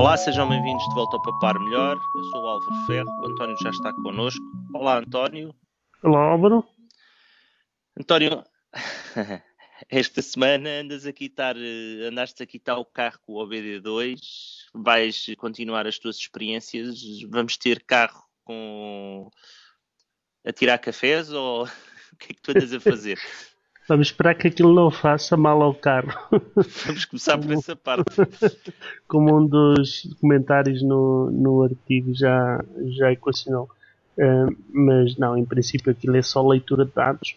Olá, 0.00 0.16
sejam 0.16 0.48
bem-vindos 0.48 0.82
de 0.88 0.94
volta 0.94 1.16
ao 1.16 1.20
Papar 1.20 1.60
Melhor. 1.60 2.00
Eu 2.14 2.24
sou 2.24 2.44
o 2.44 2.48
Álvaro 2.48 2.86
Ferro, 2.86 3.10
o 3.18 3.26
António 3.26 3.54
já 3.60 3.68
está 3.68 3.92
connosco. 3.92 4.42
Olá, 4.72 4.96
António. 4.96 5.54
Olá, 6.02 6.20
Álvaro. 6.20 6.66
António, 8.00 8.42
esta 9.90 10.22
semana 10.22 10.70
andas 10.80 11.04
a 11.04 11.12
quitar, 11.12 11.54
eh, 11.54 12.08
andaste 12.08 12.42
a 12.42 12.46
quitar 12.46 12.78
o 12.78 12.84
carro 12.86 13.18
com 13.26 13.34
o 13.34 13.46
OBD2, 13.46 14.18
vais 14.72 15.26
continuar 15.36 15.86
as 15.86 15.98
tuas 15.98 16.16
experiências, 16.16 16.98
vamos 17.28 17.58
ter 17.58 17.84
carro 17.84 18.24
com 18.42 19.28
a 20.46 20.50
tirar 20.50 20.78
cafés 20.78 21.30
ou 21.30 21.64
o 22.14 22.16
que 22.16 22.32
é 22.32 22.34
que 22.34 22.40
tu 22.40 22.52
andas 22.52 22.72
a 22.72 22.80
fazer? 22.80 23.18
Vamos 23.90 24.06
esperar 24.06 24.36
que 24.36 24.46
aquilo 24.46 24.72
não 24.72 24.88
faça 24.88 25.36
mal 25.36 25.60
ao 25.60 25.74
carro. 25.74 26.12
Vamos 26.30 27.04
começar 27.06 27.36
por 27.36 27.50
essa 27.50 27.74
parte. 27.74 28.04
Como 29.08 29.36
um 29.36 29.44
dos 29.44 30.08
comentários 30.20 30.80
no, 30.80 31.28
no 31.32 31.64
artigo 31.64 32.14
já, 32.14 32.64
já 32.96 33.10
equacionou. 33.10 33.68
Uh, 34.16 34.56
mas 34.72 35.16
não, 35.16 35.36
em 35.36 35.44
princípio 35.44 35.90
aquilo 35.90 36.16
é 36.16 36.22
só 36.22 36.40
leitura 36.46 36.84
de 36.84 36.92
dados. 36.92 37.36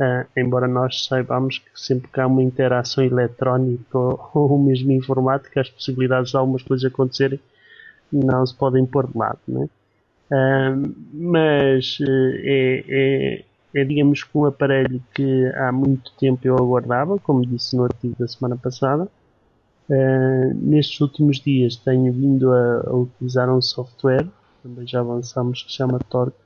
Uh, 0.00 0.26
embora 0.34 0.66
nós 0.66 1.04
saibamos 1.04 1.58
que 1.58 1.68
sempre 1.74 2.08
que 2.10 2.18
há 2.18 2.26
uma 2.26 2.42
interação 2.42 3.04
eletrónica 3.04 3.98
ou, 3.98 4.30
ou 4.32 4.58
mesmo 4.58 4.92
informática, 4.92 5.60
as 5.60 5.68
possibilidades 5.68 6.30
de 6.30 6.36
algumas 6.38 6.62
coisas 6.62 6.90
acontecerem 6.90 7.38
não 8.10 8.46
se 8.46 8.54
podem 8.54 8.86
pôr 8.86 9.06
de 9.06 9.18
lado. 9.18 9.40
Né? 9.46 9.68
Uh, 10.32 10.94
mas 11.12 11.98
é, 12.00 12.84
é 12.88 13.44
é, 13.74 13.84
digamos, 13.84 14.22
com 14.24 14.40
um 14.40 14.44
aparelho 14.46 15.02
que 15.14 15.46
há 15.54 15.70
muito 15.70 16.12
tempo 16.18 16.46
eu 16.46 16.56
aguardava, 16.56 17.18
como 17.18 17.46
disse 17.46 17.76
no 17.76 17.84
artigo 17.84 18.16
da 18.18 18.26
semana 18.26 18.56
passada. 18.56 19.08
Uh, 19.88 20.54
nestes 20.54 21.00
últimos 21.00 21.40
dias 21.40 21.74
tenho 21.76 22.12
vindo 22.12 22.52
a, 22.52 22.82
a, 22.86 22.94
utilizar 22.94 23.52
um 23.52 23.60
software, 23.60 24.26
também 24.62 24.86
já 24.86 25.00
avançamos, 25.00 25.62
que 25.62 25.70
se 25.70 25.78
chama 25.78 25.98
Torque, 25.98 26.38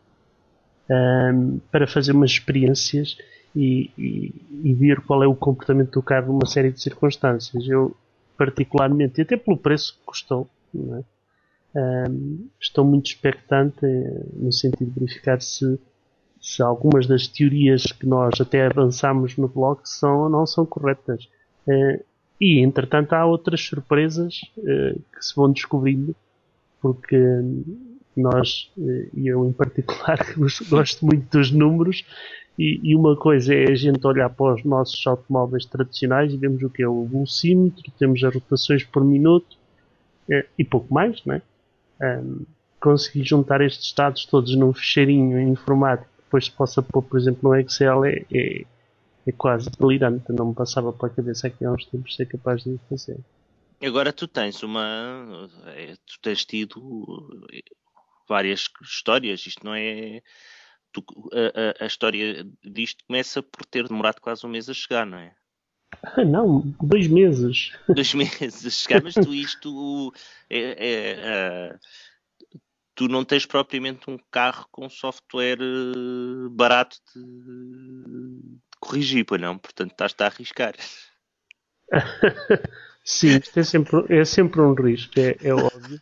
uh, 0.89 1.61
para 1.70 1.86
fazer 1.86 2.12
umas 2.12 2.30
experiências 2.30 3.19
e, 3.55 3.91
e, 3.98 4.34
e, 4.64 4.75
ver 4.75 5.00
qual 5.02 5.22
é 5.22 5.27
o 5.27 5.34
comportamento 5.34 5.92
do 5.92 6.02
carro 6.02 6.33
numa 6.33 6.47
série 6.47 6.72
de 6.72 6.80
circunstâncias. 6.80 7.69
Eu, 7.69 7.95
particularmente, 8.36 9.20
e 9.20 9.22
até 9.22 9.36
pelo 9.36 9.58
preço 9.58 9.95
que 9.95 10.05
custou, 10.06 10.48
é? 10.75 11.05
uh, 11.78 12.50
estou 12.61 12.84
muito 12.84 13.06
expectante 13.06 13.84
eh, 13.84 14.25
no 14.33 14.52
sentido 14.52 14.91
de 14.91 15.00
verificar 15.00 15.41
se 15.41 15.78
algumas 16.62 17.06
das 17.06 17.27
teorias 17.27 17.84
que 17.84 18.06
nós 18.06 18.39
até 18.41 18.67
avançamos 18.67 19.37
no 19.37 19.48
blog 19.48 19.81
são 19.84 20.28
não 20.28 20.47
são 20.47 20.67
corretas. 20.67 21.25
Uh, 21.67 22.05
e, 22.41 22.61
entretanto, 22.61 23.14
há 23.14 23.25
outras 23.25 23.62
surpresas 23.62 24.41
uh, 24.59 25.01
que 25.12 25.25
se 25.25 25.34
vão 25.34 25.51
descobrindo, 25.51 26.14
porque 26.81 27.17
nós, 28.14 28.70
uh, 28.77 29.09
e 29.14 29.27
eu 29.27 29.47
em 29.47 29.53
particular, 29.53 30.19
gosto 30.69 31.06
muito 31.06 31.27
dos 31.31 31.51
números, 31.51 32.05
e, 32.58 32.79
e, 32.83 32.95
uma 32.95 33.17
coisa 33.17 33.55
é 33.55 33.73
a 33.73 33.75
gente 33.75 34.06
olhar 34.06 34.29
para 34.29 34.55
os 34.55 34.64
nossos 34.64 35.05
automóveis 35.06 35.64
tradicionais 35.64 36.33
e 36.33 36.36
vemos 36.36 36.62
o 36.62 36.70
que 36.70 36.83
é 36.83 36.89
o 36.89 37.05
velocímetro, 37.05 37.83
temos 37.98 38.23
as 38.23 38.33
rotações 38.33 38.84
por 38.84 39.05
minuto 39.05 39.56
e 40.56 40.64
pouco 40.64 40.95
mais, 40.95 41.25
né? 41.25 41.42
Um, 42.01 42.45
conseguir 42.81 43.25
juntar 43.25 43.61
estes 43.61 43.92
dados 43.92 44.25
todos 44.27 44.55
num 44.55 44.73
fecheirinho 44.73 45.41
informático 45.41 46.14
depois 46.34 46.46
se 46.46 46.50
possa 46.50 46.82
pôr, 46.82 47.02
por 47.02 47.18
exemplo, 47.18 47.50
no 47.50 47.56
Excel 47.56 48.04
é, 48.04 48.24
é, 48.32 48.64
é 49.27 49.32
quase 49.32 49.70
delirante. 49.70 50.32
Não 50.32 50.48
me 50.48 50.54
passava 50.54 50.92
pela 50.92 51.12
cabeça 51.12 51.46
aqui 51.46 51.64
há 51.64 51.70
uns 51.70 51.86
tempos 51.86 52.16
ser 52.16 52.27
capaz 52.27 52.64
de 52.64 52.78
fazer. 52.88 53.18
Agora 53.82 54.12
tu 54.12 54.27
tens 54.27 54.62
uma. 54.62 55.48
Eh, 55.77 55.94
tu 56.06 56.18
tens 56.20 56.44
tido 56.44 57.46
eh, 57.52 57.62
várias 58.28 58.68
histórias, 58.83 59.46
isto 59.46 59.64
não 59.64 59.74
é. 59.74 60.23
Tu, 60.92 61.05
a, 61.33 61.83
a, 61.83 61.84
a, 61.84 61.86
história 61.86 62.46
disto 62.64 63.05
começa 63.06 63.42
por 63.42 63.64
ter 63.67 63.86
demorado 63.86 64.20
quase 64.20 64.46
um 64.46 64.48
mês 64.48 64.68
a 64.68 64.74
chegar, 64.74 65.06
não 65.06 65.18
é? 65.18 65.34
Ah, 66.02 66.24
não, 66.24 66.61
dois 66.83 67.06
meses. 67.06 67.73
Dois 67.89 68.12
meses 68.14 68.67
a 68.67 68.70
chegar, 68.70 69.02
mas 69.02 69.14
tu 69.14 69.33
isto 69.34 70.12
é, 70.50 70.58
é, 70.58 71.11
é 71.20 71.78
tu 72.94 73.08
não 73.08 73.24
tens 73.24 73.44
propriamente 73.46 74.08
um 74.08 74.18
carro 74.30 74.66
com 74.70 74.88
software 74.88 75.58
uh, 75.60 76.50
barato 76.50 76.96
de, 77.14 78.58
corrigir, 78.80 79.24
pois 79.24 79.40
não? 79.40 79.58
Portanto, 79.58 79.90
estás-te 79.92 80.22
a 80.22 80.27
arriscar. 80.27 80.74
Sim, 83.05 83.36
isto 83.38 83.58
é 83.58 83.64
sempre, 83.64 84.05
é 84.08 84.24
sempre 84.24 84.60
um 84.60 84.72
risco, 84.74 85.12
é, 85.18 85.36
é 85.42 85.52
óbvio. 85.52 86.00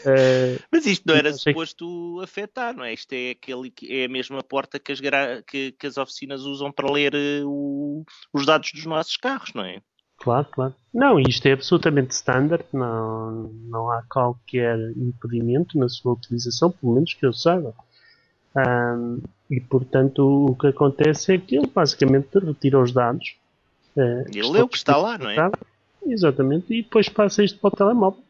Uh, 0.00 0.58
Mas 0.72 0.84
isto 0.86 1.04
não 1.06 1.14
era 1.14 1.32
suposto 1.32 2.16
que... 2.18 2.24
afetar, 2.24 2.74
não 2.74 2.84
é? 2.84 2.92
Isto 2.92 3.12
é, 3.12 3.30
aquele, 3.30 3.72
é 3.88 4.04
a 4.06 4.08
mesma 4.08 4.42
porta 4.42 4.80
que 4.80 4.90
as, 4.90 5.00
que, 5.46 5.72
que 5.72 5.86
as 5.86 5.96
oficinas 5.96 6.42
usam 6.42 6.72
para 6.72 6.90
ler 6.90 7.14
uh, 7.14 7.46
o, 7.46 8.04
os 8.32 8.46
dados 8.46 8.72
dos 8.72 8.84
nossos 8.86 9.16
carros, 9.16 9.52
não 9.54 9.64
é? 9.64 9.80
Claro, 10.20 10.46
claro. 10.52 10.74
Não, 10.92 11.18
isto 11.18 11.46
é 11.46 11.52
absolutamente 11.52 12.14
standard, 12.14 12.64
não, 12.72 13.50
não 13.68 13.90
há 13.90 14.02
qualquer 14.02 14.78
impedimento 14.96 15.78
na 15.78 15.88
sua 15.88 16.12
utilização, 16.12 16.70
pelo 16.70 16.92
menos 16.92 17.14
que 17.14 17.24
eu 17.24 17.32
saiba. 17.32 17.74
Um, 18.54 19.20
e 19.48 19.60
portanto 19.60 20.46
o 20.50 20.56
que 20.56 20.66
acontece 20.66 21.34
é 21.34 21.38
que 21.38 21.56
ele 21.56 21.68
basicamente 21.68 22.38
retira 22.38 22.80
os 22.80 22.92
dados. 22.92 23.36
Uh, 23.96 24.28
ele 24.28 24.50
lê 24.50 24.60
o 24.60 24.68
que 24.68 24.76
está 24.76 24.96
lá, 24.96 25.16
não 25.16 25.30
é? 25.30 25.50
Exatamente, 26.06 26.74
e 26.74 26.82
depois 26.82 27.08
passa 27.08 27.42
isto 27.42 27.58
para 27.58 27.68
o 27.68 27.76
telemóvel. 27.76 28.22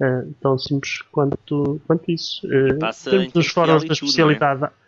Uh, 0.00 0.34
tão 0.40 0.58
simples 0.58 1.02
quanto, 1.12 1.80
quanto 1.86 2.10
isso. 2.10 2.44
Uh, 2.46 3.10
temos 3.10 3.34
os 3.34 3.46
fóruns 3.46 3.84
da 3.84 3.94
é? 4.66 4.81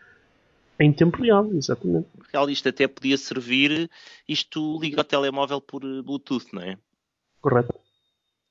Em 0.78 0.92
tempo 0.92 1.22
real, 1.22 1.52
exatamente. 1.52 2.08
Real, 2.32 2.50
isto 2.50 2.68
até 2.68 2.86
podia 2.88 3.16
servir, 3.16 3.90
isto 4.28 4.78
liga 4.80 5.00
o 5.00 5.04
telemóvel 5.04 5.60
por 5.60 5.80
Bluetooth, 5.80 6.46
não 6.52 6.62
é? 6.62 6.76
Correto. 7.40 7.74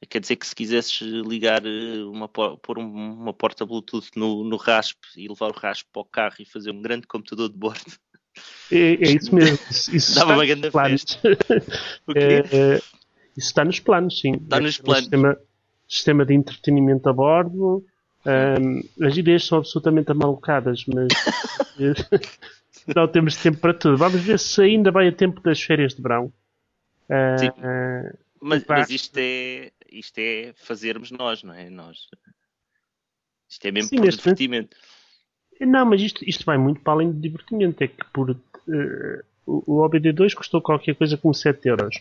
Quer 0.10 0.20
dizer 0.20 0.36
que 0.36 0.46
se 0.46 0.56
quisesses 0.56 1.00
ligar 1.02 1.66
eh, 1.66 2.04
uma, 2.04 2.28
pôr 2.28 2.78
uma 2.78 3.34
porta 3.34 3.66
Bluetooth 3.66 4.12
no, 4.16 4.44
no 4.44 4.58
RASP 4.58 4.98
e 5.16 5.28
levar 5.28 5.50
o 5.50 5.58
RASP 5.58 5.88
para 5.92 6.02
o 6.02 6.06
carro 6.06 6.36
e 6.40 6.46
fazer 6.46 6.72
um 6.72 6.82
grande 6.82 7.08
computador 7.08 7.50
de 7.50 7.58
bordo. 7.58 7.94
É, 8.72 8.96
é 8.96 9.12
isso 9.12 9.34
mesmo. 9.34 9.58
Isso, 9.70 9.96
isso 9.96 10.16
Dava 10.20 10.34
uma 10.34 10.46
grande 10.46 10.70
festa. 10.72 11.20
é, 12.16 12.40
é, 12.40 12.76
isso 13.38 13.48
está 13.48 13.64
nos 13.64 13.80
planos, 13.80 14.20
sim. 14.20 14.34
Está 14.34 14.60
nos 14.60 14.78
planos. 14.78 15.04
Sistema, 15.04 15.38
sistema 15.88 16.26
de 16.26 16.34
entretenimento 16.34 17.08
a 17.08 17.14
bordo, 17.14 17.86
um, 18.26 19.06
as 19.06 19.18
ideias 19.18 19.46
são 19.46 19.58
absolutamente 19.58 20.12
amalucadas, 20.12 20.86
mas 20.86 21.08
não 22.96 23.08
temos 23.08 23.36
tempo 23.36 23.60
para 23.60 23.74
tudo. 23.74 23.98
Vamos 23.98 24.22
ver 24.22 24.40
se 24.40 24.62
ainda 24.62 24.92
vai 24.92 25.08
a 25.08 25.12
tempo 25.12 25.42
das 25.42 25.62
férias 25.62 25.94
de 25.94 26.02
verão. 26.02 26.32
Uh, 27.10 27.40
Sim. 27.40 27.50
Uh, 27.50 28.18
mas, 28.42 28.66
mas, 28.68 28.90
isto, 28.90 29.18
é, 29.18 29.72
isto 29.92 30.18
é 30.18 30.54
fazermos 30.56 31.12
nós, 31.12 31.44
não 31.44 31.54
é? 31.54 31.70
Nós. 31.70 32.08
Isto 33.50 33.66
é 33.66 33.72
mesmo 33.72 33.90
Sim, 33.90 33.98
por 33.98 34.10
divertimento. 34.10 34.78
Não, 35.62 35.86
mas 35.86 36.02
isto, 36.02 36.28
isto 36.28 36.46
vai 36.46 36.58
muito 36.58 36.82
para 36.82 36.94
além 36.94 37.12
de 37.12 37.20
divertimento. 37.20 37.84
É 37.84 37.88
que 37.88 38.06
por, 38.12 38.32
uh, 38.32 38.38
o, 39.46 39.82
o 39.82 39.90
OBD2 39.90 40.34
custou 40.34 40.62
qualquer 40.62 40.96
coisa 40.96 41.18
como 41.18 41.34
7 41.34 41.68
euros. 41.68 41.96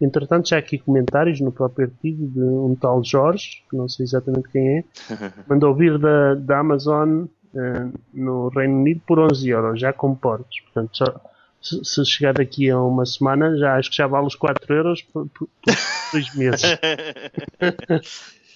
Entretanto, 0.00 0.48
já 0.48 0.58
aqui 0.58 0.78
comentários 0.78 1.40
no 1.40 1.50
próprio 1.50 1.86
artigo 1.88 2.28
de 2.28 2.40
um 2.40 2.76
tal 2.76 3.02
Jorge, 3.02 3.64
que 3.68 3.76
não 3.76 3.88
sei 3.88 4.04
exatamente 4.04 4.48
quem 4.48 4.78
é, 4.78 4.84
mandou 5.48 5.74
vir 5.74 5.98
da, 5.98 6.34
da 6.34 6.60
Amazon 6.60 7.24
uh, 7.24 7.92
no 8.14 8.48
Reino 8.48 8.76
Unido 8.76 9.00
por 9.06 9.18
11 9.18 9.48
euros, 9.48 9.80
já 9.80 9.92
com 9.92 10.14
portos. 10.14 10.60
Portanto, 10.60 10.96
só, 10.96 11.20
se, 11.60 11.84
se, 11.84 12.04
chegar 12.04 12.34
daqui 12.34 12.70
a 12.70 12.80
uma 12.80 13.04
semana, 13.04 13.56
já 13.56 13.76
acho 13.76 13.90
que 13.90 13.96
já 13.96 14.06
vale 14.06 14.26
os 14.26 14.36
4 14.36 14.72
euros 14.72 15.02
por, 15.02 15.28
por, 15.30 15.48
por 15.48 15.74
dois 16.12 16.34
meses. 16.36 16.62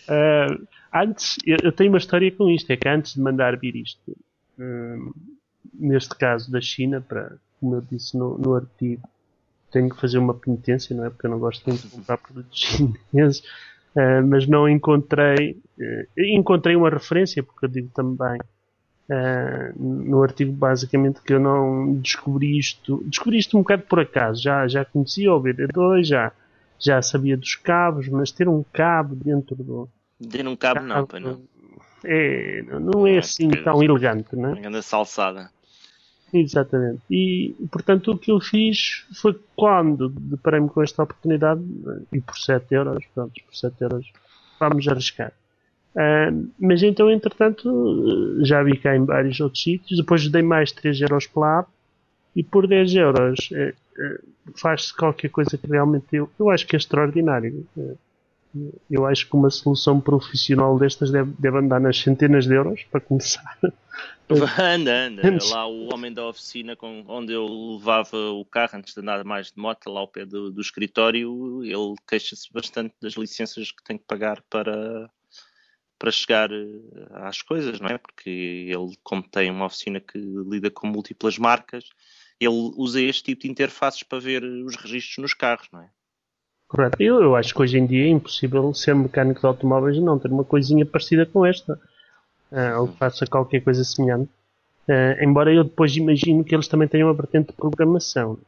uh, 0.09 0.67
antes, 0.95 1.37
eu, 1.45 1.57
eu, 1.61 1.73
tenho 1.73 1.91
uma 1.91 1.99
história 1.99 2.31
com 2.31 2.49
isto, 2.49 2.71
é 2.71 2.77
que 2.77 2.89
antes 2.89 3.15
de 3.15 3.21
mandar 3.21 3.57
vir 3.57 3.75
isto, 3.75 4.17
uh, 4.59 5.15
neste 5.75 6.15
caso 6.15 6.53
da 6.53 6.61
China, 6.61 7.01
para, 7.01 7.37
como 7.59 7.75
eu 7.75 7.81
disse 7.81 8.17
no, 8.17 8.39
no 8.39 8.55
artigo, 8.55 9.03
tenho 9.73 9.89
que 9.89 10.01
fazer 10.01 10.19
uma 10.19 10.35
penitência, 10.35 10.95
não 10.95 11.07
é? 11.07 11.11
Porque 11.11 11.27
eu 11.27 11.31
não 11.31 11.39
gosto 11.39 11.65
muito 11.69 11.83
de 11.83 11.89
comprar 11.89 12.19
produtos 12.19 12.59
chineses, 13.11 13.41
uh, 13.97 14.27
mas 14.27 14.47
não 14.47 14.69
encontrei. 14.69 15.57
Uh, 15.79 16.07
encontrei 16.19 16.77
uma 16.77 16.91
referência, 16.91 17.43
porque 17.43 17.65
eu 17.65 17.69
digo 17.69 17.89
também 17.95 18.39
uh, 18.39 19.83
no 19.83 20.23
artigo 20.23 20.53
basicamente 20.53 21.23
que 21.23 21.33
eu 21.33 21.41
não 21.41 21.95
descobri 21.95 22.59
isto. 22.59 23.03
Descobri 23.07 23.39
isto 23.39 23.57
um 23.57 23.63
bocado 23.63 23.83
por 23.83 24.01
acaso. 24.01 24.43
Já, 24.43 24.69
já 24.69 24.85
conhecia 24.85 25.33
o 25.33 25.43
BD2, 25.43 26.05
já, 26.05 26.33
já 26.79 27.01
sabia 27.01 27.37
dos 27.37 27.55
cabos, 27.55 28.09
mas 28.09 28.31
ter 28.31 28.49
um 28.49 28.63
cabo 28.73 29.15
dentro 29.15 29.57
do. 29.57 29.89
Ter 30.31 30.47
um 30.47 30.55
cabo, 30.55 30.81
não, 30.81 31.09
não. 31.21 31.43
É, 32.05 32.63
não 32.63 33.07
é 33.07 33.19
assim 33.19 33.49
tão 33.49 33.83
elegante, 33.83 34.35
não 34.35 34.57
é? 34.57 34.67
Anda 34.67 34.83
salsada. 34.83 35.51
Exatamente. 36.33 37.03
E, 37.11 37.55
portanto, 37.71 38.13
o 38.13 38.19
que 38.19 38.31
eu 38.31 38.41
fiz 38.41 39.05
foi 39.21 39.39
quando 39.55 40.09
deparei-me 40.09 40.69
com 40.69 40.83
esta 40.83 41.03
oportunidade, 41.03 41.63
e 42.11 42.21
por 42.21 42.39
7 42.39 42.75
euros, 42.75 43.05
pronto, 43.15 43.33
por 43.45 43.55
7 43.55 43.83
euros, 43.83 44.13
vamos 44.59 44.89
arriscar. 44.89 45.33
Uh, 45.95 46.51
mas 46.59 46.83
então, 46.83 47.11
entretanto, 47.11 48.39
já 48.43 48.63
vi 48.63 48.79
cá 48.79 48.97
em 48.97 49.05
vários 49.05 49.39
outros 49.41 49.63
sítios. 49.63 49.99
Depois 49.99 50.27
dei 50.29 50.43
mais 50.43 50.73
3 50.73 51.03
euros 51.03 51.27
pela 51.27 51.61
app 51.61 51.71
e 52.35 52.43
por 52.43 52.67
10 52.67 52.95
euros 52.95 53.51
uh, 53.51 53.75
uh, 54.03 54.53
faz-se 54.55 54.97
qualquer 54.97 55.29
coisa 55.29 55.59
que 55.59 55.67
realmente 55.67 56.07
eu, 56.13 56.31
eu 56.39 56.49
acho 56.49 56.67
que 56.67 56.77
é 56.77 56.79
extraordinário. 56.79 57.67
Eu 58.91 59.07
acho 59.07 59.29
que 59.29 59.35
uma 59.35 59.51
solução 59.51 60.01
profissional 60.01 60.79
destas 60.79 61.11
deve, 61.11 61.33
deve 61.39 61.59
andar 61.59 61.81
nas 61.81 61.99
centenas 61.99 62.47
de 62.47 62.55
euros 62.55 62.85
para 62.85 63.01
começar. 63.01 63.59
Anda, 64.31 65.11
anda. 65.29 65.45
Lá 65.51 65.67
o 65.67 65.93
homem 65.93 66.13
da 66.13 66.27
oficina 66.27 66.75
com, 66.75 67.05
onde 67.07 67.33
eu 67.33 67.47
levava 67.77 68.17
o 68.17 68.45
carro 68.45 68.79
antes 68.79 68.95
de 68.95 69.01
andar 69.01 69.23
mais 69.25 69.53
de 69.53 69.59
moto, 69.59 69.91
lá 69.91 70.01
ao 70.01 70.09
pé 70.09 70.25
do, 70.25 70.51
do 70.51 70.61
escritório, 70.61 71.63
ele 71.63 71.95
queixa-se 72.09 72.51
bastante 72.51 72.95
das 73.01 73.13
licenças 73.15 73.71
que 73.71 73.85
tem 73.85 73.99
que 73.99 74.05
pagar 74.05 74.41
para, 74.49 75.11
para 75.99 76.11
chegar 76.11 76.51
eh, 76.51 76.81
às 77.13 77.43
coisas, 77.43 77.79
não 77.79 77.89
é? 77.89 77.99
Porque 77.99 78.31
ele, 78.31 78.97
como 79.03 79.23
tem 79.23 79.51
uma 79.51 79.67
oficina 79.67 80.01
que 80.01 80.19
lida 80.19 80.71
com 80.71 80.87
múltiplas 80.87 81.37
marcas, 81.37 81.85
ele 82.41 82.73
usa 82.77 83.01
este 83.01 83.25
tipo 83.25 83.43
de 83.43 83.51
interfaces 83.51 84.03
para 84.03 84.19
ver 84.19 84.43
os 84.43 84.77
registros 84.77 85.19
nos 85.19 85.35
carros, 85.35 85.69
não 85.71 85.81
é? 85.81 85.91
Correto. 86.73 87.03
Eu, 87.03 87.21
eu 87.21 87.37
acho 87.37 87.55
que 87.55 87.61
hoje 87.61 87.77
em 87.77 87.85
dia 87.85 88.07
é 88.07 88.09
impossível 88.09 88.73
ser 88.73 88.95
mecânico 88.95 89.41
de 89.41 89.47
automóveis 89.47 89.95
e 89.99 90.01
não 90.01 90.19
ter 90.19 90.29
uma 90.29 90.43
coisinha 90.43 90.87
parecida 90.87 91.27
com 91.27 91.45
esta 91.45 91.75
uh, 92.51 92.81
ou 92.81 92.89
que 92.89 92.97
faça 92.97 93.27
qualquer 93.27 93.61
coisa 93.61 93.85
semelhante. 93.85 94.31
Uh, 94.89 95.23
embora 95.23 95.53
eu 95.53 95.65
depois 95.65 95.95
imagino 95.95 96.43
que 96.43 96.55
eles 96.55 96.67
também 96.67 96.89
tenham 96.89 97.09
uma 97.09 97.15
vertente 97.15 97.49
de 97.49 97.53
programação. 97.53 98.39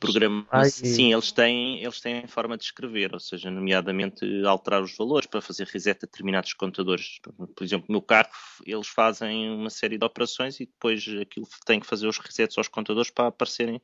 Programa, 0.00 0.46
Ai, 0.50 0.70
sim, 0.70 1.12
eles 1.12 1.30
têm, 1.30 1.82
eles 1.82 2.00
têm 2.00 2.26
forma 2.26 2.56
de 2.56 2.64
escrever, 2.64 3.12
ou 3.12 3.20
seja, 3.20 3.50
nomeadamente 3.50 4.24
alterar 4.46 4.82
os 4.82 4.96
valores 4.96 5.28
para 5.28 5.42
fazer 5.42 5.66
reset 5.66 5.98
a 5.98 6.06
determinados 6.06 6.54
contadores. 6.54 7.20
Por 7.54 7.62
exemplo, 7.62 7.86
no 7.90 8.00
carro, 8.00 8.30
eles 8.64 8.88
fazem 8.88 9.50
uma 9.50 9.70
série 9.70 9.98
de 9.98 10.04
operações 10.04 10.58
e 10.60 10.66
depois 10.66 11.04
aquilo 11.20 11.46
tem 11.66 11.78
que 11.78 11.86
fazer 11.86 12.08
os 12.08 12.18
resets 12.18 12.56
aos 12.56 12.68
contadores 12.68 13.10
para 13.10 13.28
aparecerem 13.28 13.80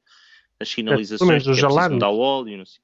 as 0.59 0.71
sinalizações 0.71 1.47
é, 1.47 1.55
que 1.55 1.65
é 1.65 1.89
mudar 1.89 2.09
o 2.09 2.19
óleo, 2.19 2.57
não 2.57 2.67
sei. 2.67 2.83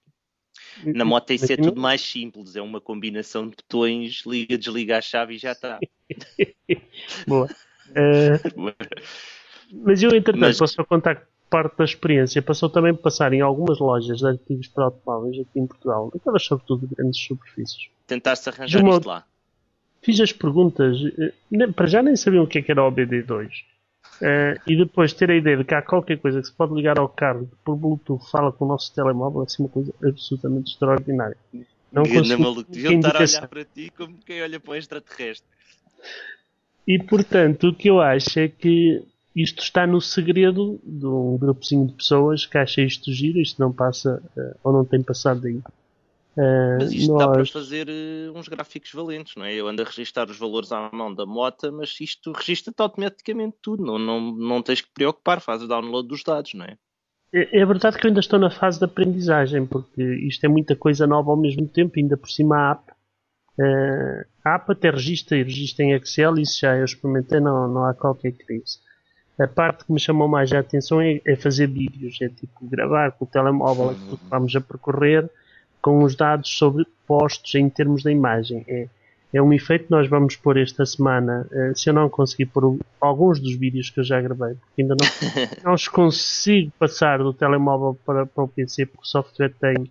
Na 0.85 1.05
moto 1.05 1.33
isso 1.33 1.53
é 1.53 1.57
tudo 1.57 1.81
mais 1.81 2.01
simples, 2.01 2.57
é 2.57 2.63
uma 2.63 2.81
combinação 2.81 3.49
de 3.49 3.57
botões, 3.57 4.23
liga, 4.27 4.57
desliga 4.57 4.99
a 4.99 5.01
chave 5.01 5.35
e 5.35 5.39
já 5.39 5.53
está. 5.53 5.79
Boa. 7.27 7.49
Uh, 7.91 8.75
mas 9.73 10.03
eu, 10.03 10.11
entretanto, 10.11 10.41
mas... 10.41 10.59
posso 10.59 10.85
contar 10.85 11.27
parte 11.49 11.77
da 11.77 11.85
experiência. 11.85 12.43
Passou 12.43 12.69
também 12.69 12.95
por 12.95 13.03
passar 13.03 13.33
em 13.33 13.41
algumas 13.41 13.79
lojas 13.79 14.19
de 14.19 14.27
artigos 14.27 14.69
para 14.69 14.85
automóveis 14.85 15.41
aqui 15.41 15.59
em 15.59 15.67
Portugal, 15.67 16.13
aquelas 16.15 16.45
sobretudo 16.45 16.87
de 16.87 16.95
grandes 16.95 17.21
superfícies. 17.21 17.89
Tentaste 18.07 18.49
arranjar 18.49 18.83
uma... 18.83 18.95
isto 18.95 19.09
lá? 19.09 19.25
Fiz 20.01 20.21
as 20.21 20.33
perguntas, 20.33 20.97
eh, 21.19 21.67
para 21.75 21.87
já 21.87 22.03
nem 22.03 22.15
sabiam 22.15 22.45
o 22.45 22.47
que, 22.47 22.59
é 22.59 22.63
que 22.63 22.71
era 22.71 22.85
o 22.85 22.93
BD2. 22.93 23.51
Uh, 24.21 24.59
e 24.67 24.77
depois 24.77 25.13
ter 25.13 25.31
a 25.31 25.37
ideia 25.37 25.57
de 25.57 25.65
que 25.65 25.75
há 25.75 25.81
qualquer 25.81 26.19
coisa 26.19 26.41
que 26.41 26.47
se 26.49 26.53
pode 26.53 26.75
ligar 26.75 26.99
ao 26.99 27.09
carro 27.09 27.47
que 27.47 27.57
por 27.65 27.77
Bluetooth 27.77 28.29
fala 28.29 28.51
com 28.51 28.65
o 28.65 28.69
nosso 28.69 28.93
telemóvel 28.93 29.43
é 29.43 29.45
assim 29.45 29.63
uma 29.63 29.69
coisa 29.69 29.95
absolutamente 30.05 30.73
extraordinária. 30.73 31.37
Não 31.93 32.03
consigo 32.03 32.43
maluco, 32.43 32.71
deviam 32.71 32.95
estar 32.95 33.17
a 33.17 33.21
olhar 33.21 33.49
para 33.49 33.65
ti 33.65 33.93
como 33.97 34.17
quem 34.27 34.43
olha 34.43 34.59
para 34.59 34.73
um 34.73 34.75
extraterrestre. 34.75 35.49
E 36.87 36.99
portanto, 36.99 37.69
o 37.69 37.75
que 37.75 37.89
eu 37.89 38.01
acho 38.01 38.41
é 38.41 38.49
que 38.49 39.05
isto 39.37 39.63
está 39.63 39.87
no 39.87 40.01
segredo 40.01 40.81
de 40.83 41.07
um 41.07 41.39
grupozinho 41.39 41.87
de 41.87 41.93
pessoas 41.93 42.45
que 42.45 42.59
acha 42.59 42.83
isto 42.83 43.13
giro, 43.13 43.39
isto 43.39 43.61
não 43.61 43.73
passa 43.73 44.21
uh, 44.37 44.59
ou 44.65 44.73
não 44.73 44.85
tem 44.85 45.01
passado 45.01 45.41
daí. 45.41 45.61
Uh, 46.39 46.79
mas 46.79 46.93
isto 46.93 47.13
nós... 47.13 47.19
dá 47.19 47.33
para 47.33 47.47
fazer 47.47 47.89
uh, 47.89 48.39
uns 48.39 48.47
gráficos 48.47 48.93
valentes, 48.93 49.35
não 49.35 49.45
é? 49.45 49.53
Eu 49.53 49.67
ando 49.67 49.83
a 49.83 49.85
registrar 49.85 50.31
os 50.31 50.39
valores 50.39 50.71
à 50.71 50.89
mão 50.93 51.13
da 51.13 51.27
moto, 51.27 51.73
mas 51.73 51.97
isto 52.01 52.31
registra-te 52.31 52.81
automaticamente 52.81 53.57
tudo, 53.61 53.85
não, 53.85 53.99
não, 53.99 54.21
não 54.37 54.63
tens 54.63 54.81
que 54.81 54.89
preocupar, 54.95 55.41
faz 55.41 55.65
o 55.65 55.67
download 55.67 56.07
dos 56.07 56.23
dados, 56.23 56.55
não 56.55 56.65
é? 56.65 56.77
é? 57.35 57.59
É 57.59 57.67
verdade 57.67 57.99
que 57.99 58.07
eu 58.07 58.09
ainda 58.09 58.21
estou 58.21 58.39
na 58.39 58.51
fase 58.51 58.79
de 58.79 58.85
aprendizagem, 58.85 59.67
porque 59.67 60.01
isto 60.29 60.45
é 60.45 60.49
muita 60.49 60.77
coisa 60.77 61.09
nova 61.09 61.33
ao 61.33 61.37
mesmo 61.37 61.67
tempo, 61.67 61.95
ainda 61.97 62.17
por 62.17 62.31
cima 62.31 62.57
a 62.57 62.71
app. 62.71 62.93
Uh, 63.59 64.25
a 64.45 64.55
app 64.55 64.71
até 64.71 64.91
registra 64.91 65.37
e 65.37 65.43
registra 65.43 65.85
em 65.85 65.93
Excel, 65.95 66.39
isso 66.39 66.61
já 66.61 66.77
eu 66.77 66.85
experimentei, 66.85 67.41
não, 67.41 67.67
não 67.67 67.85
há 67.85 67.95
qualquer 67.95 68.31
crise. 68.31 68.79
A 69.41 69.49
parte 69.49 69.85
que 69.85 69.93
me 69.93 69.99
chamou 69.99 70.29
mais 70.29 70.53
a 70.53 70.61
atenção 70.61 71.01
é, 71.01 71.21
é 71.27 71.35
fazer 71.35 71.67
vídeos, 71.67 72.17
é 72.21 72.29
tipo 72.29 72.53
gravar 72.63 73.11
com 73.11 73.25
o 73.25 73.29
telemóvel 73.29 73.91
aquilo 73.91 74.19
que 74.19 74.27
vamos 74.31 74.55
a 74.55 74.61
percorrer 74.61 75.29
com 75.81 76.03
os 76.03 76.15
dados 76.15 76.51
sobre 76.51 76.87
postos 77.07 77.55
em 77.55 77.69
termos 77.69 78.03
da 78.03 78.11
imagem. 78.11 78.65
É, 78.69 78.89
é 79.33 79.43
um 79.43 79.53
efeito 79.53 79.87
que 79.87 79.91
nós 79.91 80.09
vamos 80.09 80.37
pôr 80.37 80.57
esta 80.57 80.85
semana. 80.87 81.47
Uh, 81.51 81.77
se 81.77 81.89
eu 81.91 81.95
não 81.95 82.09
conseguir 82.09 82.47
pôr 82.47 82.79
alguns 83.01 83.39
dos 83.41 83.55
vídeos 83.55 83.91
que 83.91 84.01
eu 84.01 84.05
já 84.05 84.21
gravei, 84.21 84.55
porque 84.55 84.83
ainda 84.83 84.97
não, 84.99 85.09
não 85.65 85.75
os 85.75 85.89
consigo 85.89 86.73
passar 86.79 87.19
do 87.19 87.33
telemóvel 87.33 87.99
para, 88.05 88.27
para 88.27 88.45
o 88.45 88.49
PC, 88.49 88.87
porque 88.87 89.03
o 89.03 89.07
software 89.07 89.53
tem, 89.61 89.91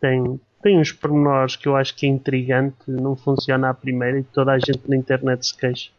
tem, 0.00 0.40
tem 0.62 0.78
uns 0.78 0.92
pormenores 0.92 1.56
que 1.56 1.68
eu 1.68 1.76
acho 1.76 1.94
que 1.94 2.06
é 2.06 2.08
intrigante, 2.08 2.76
não 2.86 3.14
funciona 3.14 3.68
à 3.68 3.74
primeira 3.74 4.18
e 4.18 4.24
toda 4.24 4.52
a 4.52 4.58
gente 4.58 4.88
na 4.88 4.96
internet 4.96 5.46
se 5.46 5.56
queixa. 5.56 5.90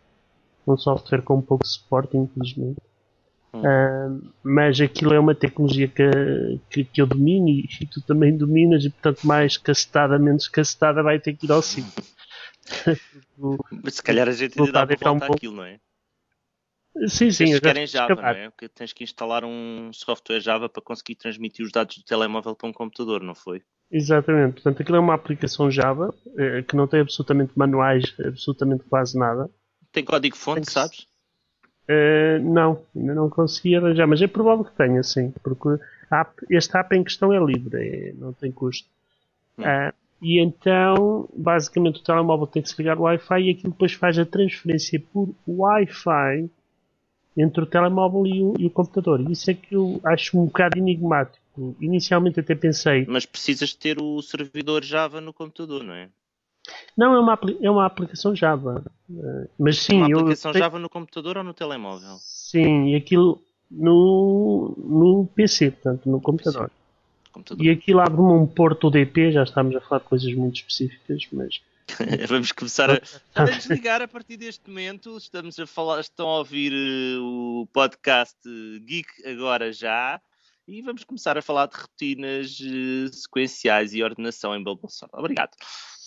Um 0.66 0.78
software 0.78 1.22
com 1.22 1.42
pouco 1.42 1.68
suporte, 1.68 2.18
infelizmente. 2.18 2.80
Uh, 3.60 4.34
mas 4.42 4.82
aquilo 4.82 5.14
é 5.14 5.20
uma 5.20 5.36
tecnologia 5.36 5.88
que, 5.88 6.60
que, 6.70 6.84
que 6.84 7.02
eu 7.02 7.06
domino 7.06 7.48
e, 7.48 7.68
e, 7.82 7.86
tu 7.86 8.02
também 8.02 8.36
dominas, 8.36 8.84
e 8.84 8.90
portanto, 8.90 9.28
mais 9.28 9.58
cacetada, 9.58 10.18
menos 10.18 10.48
cacetada, 10.48 11.04
vai 11.04 11.20
ter 11.20 11.34
que 11.34 11.46
ir 11.46 11.52
ao 11.52 11.62
sítio. 11.64 12.04
mas 13.84 13.96
se 13.96 14.04
calhar 14.04 14.28
a 14.28 14.32
gente 14.32 14.60
ainda 14.60 14.72
dá 14.72 14.88
para 14.88 15.12
voltar 15.12 15.30
um 15.30 15.34
aquilo, 15.34 15.56
não 15.56 15.66
é? 15.66 15.80
Sim, 17.08 17.32
sim. 17.32 17.46
Eles 17.46 17.60
querem 17.60 17.88
Java, 17.88 18.16
não 18.16 18.28
é? 18.28 18.50
Porque 18.50 18.70
tens 18.70 18.94
que 18.94 19.04
instalar 19.04 19.44
um 19.44 19.92
software 19.94 20.40
Java 20.40 20.70
para 20.70 20.82
conseguir 20.82 21.16
transmitir 21.16 21.66
os 21.66 21.72
dados 21.72 21.98
do 21.98 22.04
telemóvel 22.04 22.56
para 22.56 22.70
um 22.70 22.74
computador, 22.74 23.22
não 23.22 23.34
foi? 23.34 23.64
Exatamente. 23.92 24.54
Portanto, 24.54 24.82
aquilo 24.82 24.98
é 24.98 25.00
uma 25.00 25.14
aplicação 25.14 25.70
Java 25.72 26.14
eh, 26.38 26.62
que 26.64 26.76
não 26.76 26.88
tem 26.88 27.02
absolutamente 27.02 27.52
manuais, 27.56 28.16
absolutamente 28.20 28.84
quase 28.86 29.18
nada. 29.18 29.50
Tem 29.92 30.04
código 30.04 30.38
fonte, 30.38 30.72
sabes? 30.72 31.08
Uh, 31.90 32.40
não, 32.42 32.82
ainda 32.96 33.14
não 33.14 33.30
consegui 33.30 33.76
arranjar, 33.76 34.08
mas 34.08 34.22
é 34.22 34.28
provável 34.28 34.64
que 34.64 34.72
tenha, 34.72 35.04
sim, 35.04 35.34
porque 35.44 35.84
app, 36.10 36.32
este 36.50 36.78
app 36.78 36.96
em 36.96 37.04
questão 37.04 37.34
é 37.34 37.44
livre, 37.44 37.76
é, 37.76 38.14
não 38.14 38.32
tem 38.32 38.52
custo. 38.52 38.88
Uh, 39.60 39.94
e 40.22 40.40
então, 40.40 41.28
basicamente, 41.36 42.00
o 42.00 42.04
telemóvel 42.04 42.48
tem 42.48 42.62
que 42.64 42.70
se 42.70 42.76
ligar 42.78 42.96
ao 42.96 43.04
Wi-Fi 43.04 43.42
e 43.42 43.50
aquilo 43.50 43.74
depois 43.74 43.92
faz 43.92 44.18
a 44.18 44.26
transferência 44.26 44.98
por 45.12 45.36
Wi-Fi 45.46 46.50
entre 47.36 47.64
o 47.64 47.66
telemóvel 47.66 48.26
e 48.26 48.42
o, 48.42 48.54
e 48.58 48.66
o 48.66 48.70
computador. 48.70 49.20
Isso 49.30 49.52
é 49.52 49.54
que 49.54 49.76
eu 49.76 50.00
acho 50.06 50.40
um 50.40 50.46
bocado 50.46 50.78
enigmático. 50.78 51.44
Inicialmente 51.82 52.40
até 52.40 52.56
pensei. 52.56 53.06
Mas 53.08 53.26
precisas 53.26 53.74
ter 53.74 54.02
o 54.02 54.22
servidor 54.22 54.84
Java 54.84 55.20
no 55.20 55.34
computador, 55.34 55.84
não 55.84 55.94
é? 55.94 56.08
Não, 56.98 57.14
é 57.14 57.20
uma, 57.20 57.40
é 57.62 57.72
uma 57.72 57.86
aplicação 57.86 58.36
Java. 58.36 58.84
Uh, 59.10 59.50
mas 59.60 59.80
sim, 59.80 59.98
uma 59.98 60.06
aplicação 60.06 60.52
eu, 60.52 60.58
Java 60.58 60.80
no 60.80 60.90
computador 60.90 61.38
ou 61.38 61.44
no 61.44 61.54
telemóvel? 61.54 62.18
Sim, 62.20 62.90
e 62.90 62.96
aquilo 62.96 63.42
no, 63.70 64.76
no 64.78 65.28
PC, 65.36 65.72
portanto, 65.72 66.10
no 66.10 66.22
computador. 66.22 66.70
computador. 67.32 67.66
E 67.66 67.70
aquilo 67.70 68.00
abre-me 68.00 68.32
um 68.32 68.46
porto 68.46 68.88
UDP, 68.88 69.32
já 69.32 69.44
estamos 69.44 69.76
a 69.76 69.82
falar 69.82 70.02
de 70.02 70.08
coisas 70.08 70.34
muito 70.34 70.58
específicas, 70.58 71.28
mas. 71.32 71.62
Vamos 72.30 72.52
começar 72.54 72.90
a, 72.90 73.02
a 73.36 73.44
desligar 73.44 74.02
a 74.02 74.08
partir 74.08 74.38
deste 74.38 74.70
momento. 74.70 75.18
Estamos 75.18 75.60
a 75.60 75.68
falar, 75.68 76.00
estão 76.00 76.30
a 76.30 76.38
ouvir 76.38 76.72
uh, 76.72 77.62
o 77.62 77.68
podcast 77.74 78.38
Geek 78.86 79.28
agora 79.28 79.74
já. 79.74 80.22
E 80.66 80.82
vamos 80.82 81.04
começar 81.04 81.38
a 81.38 81.42
falar 81.42 81.66
de 81.66 81.76
rotinas 81.76 82.58
uh, 82.62 83.14
sequenciais 83.14 83.94
e 83.94 84.02
ordenação 84.02 84.56
em 84.56 84.64
Bubble 84.64 84.88
Obrigado. 85.12 85.52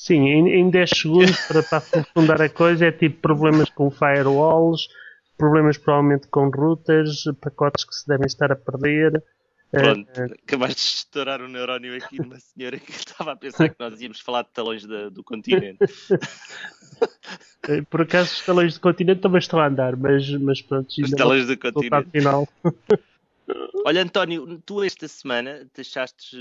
Sim, 0.06 0.28
em, 0.28 0.60
em 0.60 0.70
10 0.70 0.90
segundos, 0.90 1.36
para, 1.48 1.64
para 1.64 1.78
aprofundar 1.78 2.40
a 2.40 2.48
coisa, 2.48 2.86
é 2.86 2.92
tipo 2.92 3.20
problemas 3.20 3.68
com 3.70 3.90
firewalls, 3.90 4.86
problemas 5.36 5.76
provavelmente 5.78 6.28
com 6.28 6.48
routers, 6.48 7.25
pacotes 7.40 7.84
que 7.84 7.92
se 7.92 8.06
devem 8.06 8.28
estar 8.28 8.52
a 8.52 8.54
perder. 8.54 9.20
Pronto, 9.68 10.08
uh, 10.16 10.34
acabaste 10.44 10.76
de 10.76 10.96
estourar 10.98 11.40
o 11.40 11.46
um 11.46 11.48
neurónio 11.48 11.96
aqui 11.96 12.20
de 12.20 12.25
uma 12.25 12.38
senhora 12.38 12.78
que 12.78 12.92
estava 12.92 13.32
a 13.32 13.36
pensar 13.36 13.68
que 13.68 13.75
nós 13.80 14.00
íamos 14.00 14.20
falar 14.20 14.42
de 14.42 14.50
talões 14.50 14.86
do 14.86 15.25
continente. 15.25 15.78
Eh, 17.68 17.82
por 17.90 18.02
acaso 18.02 18.32
os 18.32 18.46
talões 18.46 18.75
do 18.75 18.80
continente 18.80 19.20
também 19.20 19.40
estão 19.40 19.58
a 19.58 19.66
andar, 19.66 19.96
mas, 19.96 20.30
mas 20.38 20.62
pronto. 20.62 20.88
Os 20.88 21.10
talões 21.10 21.46
do 21.46 21.58
continente. 21.58 22.10
Final. 22.10 22.48
Olha, 23.84 24.02
António, 24.02 24.60
tu 24.62 24.82
esta 24.82 25.06
semana 25.06 25.70
deixaste, 25.72 26.36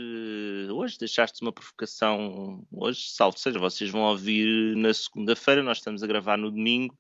hoje 0.72 0.98
deixaste 0.98 1.42
uma 1.44 1.52
provocação, 1.52 2.66
hoje, 2.72 3.12
salvo 3.12 3.38
seja, 3.38 3.60
vocês 3.60 3.92
vão 3.92 4.02
ouvir 4.02 4.76
na 4.76 4.92
segunda-feira, 4.92 5.62
nós 5.62 5.78
estamos 5.78 6.02
a 6.02 6.08
gravar 6.08 6.38
no 6.38 6.50
domingo, 6.50 6.98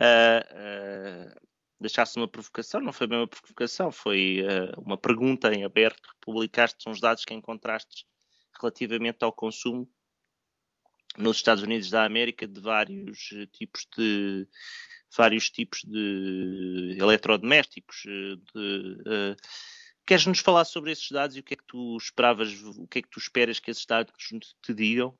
uh, 0.00 1.30
uh, 1.30 1.40
deixaste 1.78 2.18
uma 2.18 2.26
provocação, 2.26 2.80
não 2.80 2.92
foi 2.92 3.06
bem 3.06 3.18
uma 3.18 3.28
provocação, 3.28 3.92
foi 3.92 4.42
uh, 4.42 4.80
uma 4.80 4.96
pergunta 4.96 5.52
em 5.52 5.64
aberto, 5.64 6.08
publicaste 6.22 6.88
uns 6.88 6.98
dados 6.98 7.26
que 7.26 7.34
encontraste 7.34 8.06
relativamente 8.58 9.22
ao 9.22 9.32
consumo 9.32 9.86
nos 11.18 11.38
Estados 11.38 11.62
Unidos 11.62 11.90
da 11.90 12.04
América 12.04 12.46
de 12.46 12.60
vários 12.60 13.28
tipos 13.52 13.86
de 13.96 14.46
vários 15.16 15.50
tipos 15.50 15.82
de 15.84 16.96
eletrodomésticos. 16.98 18.02
De, 18.04 18.98
uh, 19.00 19.36
queres 20.04 20.26
nos 20.26 20.40
falar 20.40 20.64
sobre 20.64 20.92
esses 20.92 21.10
dados 21.10 21.36
e 21.36 21.40
o 21.40 21.42
que 21.42 21.54
é 21.54 21.56
que 21.56 21.66
tu 21.66 21.96
esperavas, 21.96 22.52
o 22.62 22.86
que 22.86 23.00
é 23.00 23.02
que 23.02 23.08
tu 23.08 23.18
esperas 23.18 23.58
que 23.58 23.70
esses 23.70 23.86
dados 23.86 24.12
te 24.62 24.74
digam? 24.74 25.16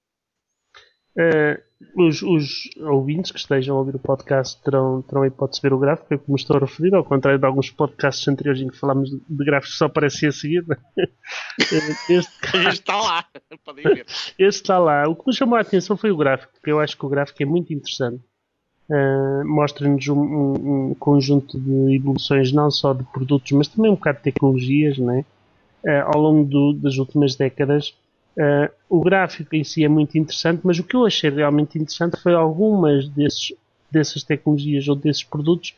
Uh, 1.16 1.58
os, 1.94 2.22
os, 2.22 2.70
ouvintes 2.80 3.30
que 3.30 3.38
estejam 3.38 3.76
a 3.76 3.78
ouvir 3.78 3.96
o 3.96 3.98
podcast 3.98 4.62
terão, 4.62 5.00
terão 5.02 5.22
a 5.22 5.26
hipótese 5.26 5.60
de 5.60 5.68
ver 5.68 5.74
o 5.74 5.78
gráfico, 5.78 6.12
é 6.12 6.18
como 6.18 6.36
estou 6.36 6.56
a 6.56 6.60
referir, 6.60 6.94
ao 6.94 7.04
contrário 7.04 7.38
de 7.38 7.46
alguns 7.46 7.70
podcasts 7.70 8.26
anteriores 8.28 8.60
em 8.60 8.68
que 8.68 8.78
falámos 8.78 9.10
de, 9.10 9.44
gráficos 9.44 9.72
que 9.72 9.78
só 9.78 9.86
aparecia 9.86 10.28
a 10.28 10.32
seguir. 10.32 10.64
este, 11.58 12.16
este 12.18 12.32
está 12.56 13.00
lá, 13.00 13.24
podem 13.64 13.84
ver. 13.84 14.06
Este 14.38 14.62
está 14.62 14.78
lá. 14.78 15.08
O 15.08 15.16
que 15.16 15.24
me 15.26 15.34
chamou 15.34 15.56
a 15.56 15.62
atenção 15.62 15.96
foi 15.96 16.10
o 16.10 16.16
gráfico, 16.16 16.52
porque 16.52 16.70
eu 16.70 16.80
acho 16.80 16.96
que 16.96 17.06
o 17.06 17.08
gráfico 17.08 17.42
é 17.42 17.46
muito 17.46 17.72
interessante. 17.72 18.22
Uh, 18.88 19.44
Mostra-nos 19.44 20.06
um, 20.08 20.20
um, 20.20 20.90
um, 20.90 20.94
conjunto 20.94 21.58
de 21.58 21.96
evoluções, 21.96 22.52
não 22.52 22.70
só 22.70 22.92
de 22.92 23.04
produtos, 23.04 23.50
mas 23.52 23.68
também 23.68 23.90
um 23.90 23.96
bocado 23.96 24.18
de 24.18 24.24
tecnologias, 24.24 24.98
né? 24.98 25.24
Uh, 25.84 26.14
ao 26.14 26.20
longo 26.20 26.48
do, 26.48 26.72
das 26.74 26.96
últimas 26.96 27.34
décadas 27.36 27.94
Uh, 28.36 28.70
o 28.88 29.00
gráfico 29.00 29.56
em 29.56 29.64
si 29.64 29.82
é 29.82 29.88
muito 29.88 30.18
interessante, 30.18 30.60
mas 30.62 30.78
o 30.78 30.84
que 30.84 30.94
eu 30.94 31.06
achei 31.06 31.30
realmente 31.30 31.78
interessante 31.78 32.20
foi 32.20 32.34
algumas 32.34 33.08
desses, 33.08 33.54
dessas 33.90 34.22
tecnologias 34.22 34.86
ou 34.88 34.94
desses 34.94 35.24
produtos 35.24 35.74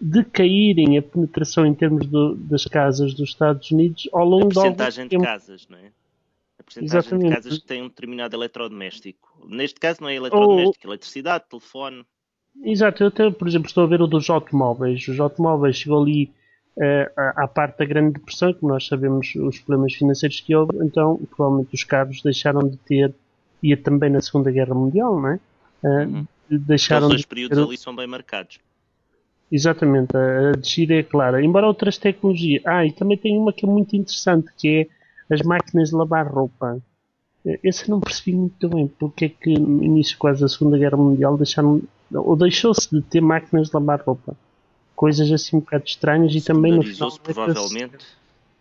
decaírem 0.00 0.98
a 0.98 1.02
penetração 1.02 1.64
em 1.64 1.72
termos 1.72 2.06
do, 2.08 2.34
das 2.34 2.64
casas 2.64 3.14
dos 3.14 3.30
Estados 3.30 3.70
Unidos 3.70 4.08
ao 4.12 4.24
longo 4.24 4.46
a 4.46 4.52
porcentagem 4.54 5.06
de 5.06 5.16
casas, 5.16 5.68
não 5.68 5.78
é? 5.78 5.92
A 6.58 6.62
porcentagem 6.64 6.98
Exatamente. 6.98 7.28
de 7.28 7.34
casas 7.36 7.58
que 7.58 7.66
têm 7.66 7.82
um 7.82 7.88
determinado 7.88 8.34
eletrodoméstico. 8.34 9.46
Neste 9.48 9.78
caso 9.78 10.00
não 10.00 10.08
é 10.08 10.16
eletrodoméstico, 10.16 10.88
ou... 10.88 10.92
eletricidade, 10.92 11.44
telefone. 11.48 12.04
Exato, 12.64 13.04
eu 13.04 13.08
até, 13.08 13.30
por 13.30 13.46
exemplo, 13.46 13.68
estou 13.68 13.84
a 13.84 13.86
ver 13.86 14.02
o 14.02 14.08
dos 14.08 14.28
automóveis. 14.28 15.06
Os 15.06 15.20
automóveis 15.20 15.76
chegou 15.76 16.02
ali 16.02 16.32
à, 17.16 17.46
parte 17.46 17.78
da 17.78 17.84
Grande 17.84 18.14
Depressão, 18.14 18.52
como 18.54 18.72
nós 18.72 18.86
sabemos 18.86 19.34
os 19.34 19.58
problemas 19.58 19.92
financeiros 19.94 20.40
que 20.40 20.54
houve, 20.54 20.76
então 20.80 21.20
provavelmente 21.36 21.74
os 21.74 21.84
carros 21.84 22.22
deixaram 22.22 22.66
de 22.66 22.76
ter, 22.78 23.14
e 23.62 23.76
também 23.76 24.10
na 24.10 24.20
Segunda 24.20 24.50
Guerra 24.50 24.74
Mundial, 24.74 25.20
não 25.20 25.28
é? 25.28 25.40
Uhum. 25.84 26.26
Deixaram 26.50 27.06
Os 27.06 27.12
dois 27.14 27.24
períodos 27.24 27.58
ter... 27.58 27.64
ali 27.64 27.76
são 27.76 27.94
bem 27.94 28.06
marcados. 28.06 28.58
Exatamente, 29.50 30.16
a 30.16 30.52
descida 30.52 30.94
é 30.94 31.02
clara. 31.02 31.42
Embora 31.44 31.66
outras 31.66 31.98
tecnologias. 31.98 32.62
Ah, 32.64 32.86
e 32.86 32.92
também 32.92 33.18
tem 33.18 33.36
uma 33.38 33.52
que 33.52 33.66
é 33.66 33.68
muito 33.68 33.94
interessante, 33.94 34.50
que 34.56 34.88
é 35.30 35.34
as 35.34 35.42
máquinas 35.42 35.90
de 35.90 35.94
lavar 35.94 36.26
roupa. 36.26 36.80
Esse 37.62 37.84
eu 37.84 37.90
não 37.90 38.00
percebi 38.00 38.36
muito 38.36 38.68
bem 38.68 38.86
porque 38.86 39.26
é 39.26 39.28
que 39.28 39.58
no 39.58 39.82
início 39.82 40.16
quase 40.16 40.40
da 40.40 40.48
Segunda 40.48 40.78
Guerra 40.78 40.96
Mundial 40.96 41.36
deixaram, 41.36 41.82
ou 42.10 42.36
deixou-se 42.36 42.88
de 42.90 43.02
ter 43.02 43.20
máquinas 43.20 43.68
de 43.68 43.74
lavar 43.74 44.00
roupa 44.00 44.34
coisas 45.02 45.32
assim 45.32 45.56
um 45.56 45.58
bocado 45.58 45.84
estranhas 45.84 46.32
e 46.32 46.40
também 46.40 46.72
no 46.72 46.82
final 46.84 47.18
provavelmente 47.18 48.06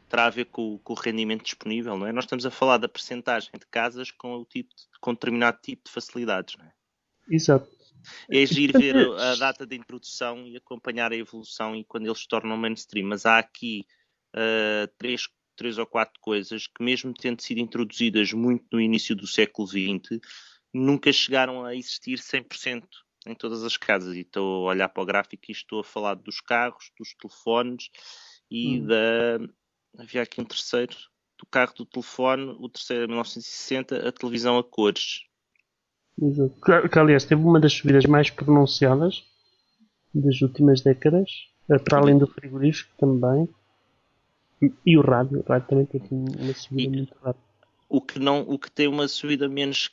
terá 0.10 0.26
a 0.26 0.30
ver 0.32 0.46
com, 0.46 0.80
com, 0.80 0.94
o 0.94 0.96
rendimento 0.96 1.44
disponível, 1.44 1.96
não 1.96 2.08
é? 2.08 2.12
Nós 2.12 2.24
estamos 2.24 2.48
a 2.48 2.50
falar 2.50 2.80
da 2.80 2.90
percentagem 2.90 3.52
de 3.54 3.66
casas 3.68 4.10
com 4.10 4.38
o 4.38 4.44
tipo 4.44 4.76
de, 4.76 4.82
com 5.00 5.14
determinado 5.14 5.60
tipo 5.62 5.84
de 5.86 5.92
facilidades, 5.92 6.56
não 6.58 6.66
é? 6.66 6.72
Exato. 7.30 7.70
É 8.28 8.44
giro 8.44 8.80
ver 8.80 8.96
a 9.20 9.36
data 9.36 9.68
de 9.68 9.76
introdução 9.76 10.48
e 10.48 10.58
acompanhar 10.58 11.12
a 11.12 11.16
evolução 11.16 11.76
e 11.76 11.84
quando 11.84 12.08
eles 12.08 12.22
se 12.22 12.28
tornam 12.28 12.58
mainstream, 12.58 13.06
mas 13.06 13.24
há 13.28 13.38
aqui 13.38 13.86
uh, 14.36 14.92
três, 14.98 15.30
três 15.56 15.78
ou 15.78 15.86
quatro 15.86 16.20
coisas 16.20 16.66
que 16.66 16.84
mesmo 16.84 17.14
tendo 17.14 17.40
sido 17.40 17.60
introduzidas 17.60 18.34
muito 18.34 18.66
no 18.72 18.82
início 18.82 19.16
do 19.16 19.28
século 19.28 19.68
XX, 19.68 20.20
nunca 20.74 21.14
chegaram 21.14 21.64
a 21.64 21.76
existir 21.76 22.18
100% 22.18 22.82
em 23.26 23.36
todas 23.36 23.64
as 23.64 23.78
casas. 23.78 24.16
E 24.16 24.22
estou 24.22 24.68
a 24.68 24.72
olhar 24.72 24.90
para 24.90 25.04
o 25.04 25.06
gráfico 25.06 25.44
e 25.50 25.52
estou 25.52 25.80
a 25.80 25.84
falar 25.84 26.16
dos 26.16 26.40
carros, 26.42 26.92
dos 26.98 27.14
telefones 27.14 27.90
e 28.50 28.80
hum. 28.80 28.88
da. 28.88 30.04
Havia 30.04 30.22
aqui 30.22 30.40
um 30.40 30.46
terceiro. 30.46 30.96
Do 31.38 31.46
carro 31.48 31.74
do 31.76 31.86
telefone, 31.86 32.56
o 32.60 32.70
terceiro 32.70 33.06
é 33.06 33.08
1960, 33.08 34.08
a 34.08 34.12
televisão 34.12 34.60
a 34.60 34.64
cores. 34.64 35.26
Exato. 36.22 36.54
Que, 36.90 37.00
aliás, 37.00 37.26
teve 37.26 37.42
uma 37.42 37.60
das 37.60 37.74
subidas 37.74 38.06
mais 38.06 38.30
pronunciadas 38.30 39.24
das 40.14 40.42
últimas 40.42 40.82
décadas, 40.82 41.32
eh, 41.70 41.80
para 41.80 41.98
além 41.98 42.18
do 42.18 42.28
frigorífico 42.28 42.92
também. 42.98 43.50
E 44.86 44.98
o 44.98 45.02
rádio, 45.02 45.40
o 45.40 45.44
rádio 45.44 45.68
também 45.68 45.86
teve 45.88 46.08
uma 46.12 46.54
subida 46.54 46.84
e, 46.84 46.98
muito 46.98 47.16
rápida. 47.16 47.51
O 47.94 48.00
que, 48.00 48.20
não, 48.20 48.40
o 48.48 48.58
que 48.58 48.72
tem 48.72 48.88
uma 48.88 49.06
subida 49.06 49.50
menos, 49.50 49.90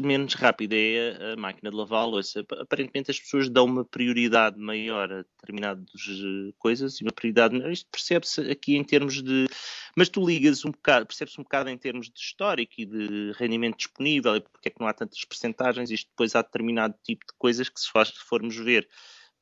menos 0.00 0.34
rápida 0.34 0.76
é 0.76 1.32
a, 1.32 1.36
máquina 1.36 1.72
de 1.72 1.76
lavar 1.76 2.02
a 2.02 2.06
louça. 2.06 2.46
Aparentemente 2.60 3.10
as 3.10 3.18
pessoas 3.18 3.48
dão 3.48 3.64
uma 3.64 3.84
prioridade 3.84 4.56
maior 4.60 5.12
a 5.12 5.22
determinadas 5.22 5.84
eh, 6.08 6.52
coisas 6.56 7.00
e 7.00 7.02
uma 7.02 7.10
prioridade. 7.10 7.56
Isto 7.72 7.90
percebe-se 7.90 8.48
aqui 8.48 8.76
em 8.76 8.84
termos 8.84 9.20
de. 9.20 9.48
Mas 9.96 10.08
tu 10.08 10.24
ligas 10.24 10.64
um 10.64 10.70
bocado, 10.70 11.04
percebe-se 11.04 11.40
um 11.40 11.42
bocado 11.42 11.68
em 11.68 11.76
termos 11.76 12.08
de 12.08 12.20
histórico 12.20 12.74
e 12.78 12.86
de 12.86 13.32
rendimento 13.32 13.76
disponível 13.76 14.36
e 14.36 14.40
porque 14.40 14.68
é 14.68 14.70
que 14.70 14.80
não 14.80 14.86
há 14.86 14.92
tantas 14.92 15.24
percentagens. 15.24 15.90
Isto 15.90 16.10
depois 16.10 16.36
há 16.36 16.42
determinado 16.42 16.94
tipo 17.02 17.26
de 17.26 17.32
coisas 17.36 17.68
que 17.68 17.80
se 17.80 17.90
faz, 17.90 18.10
se 18.10 18.24
formos 18.24 18.54
ver 18.54 18.88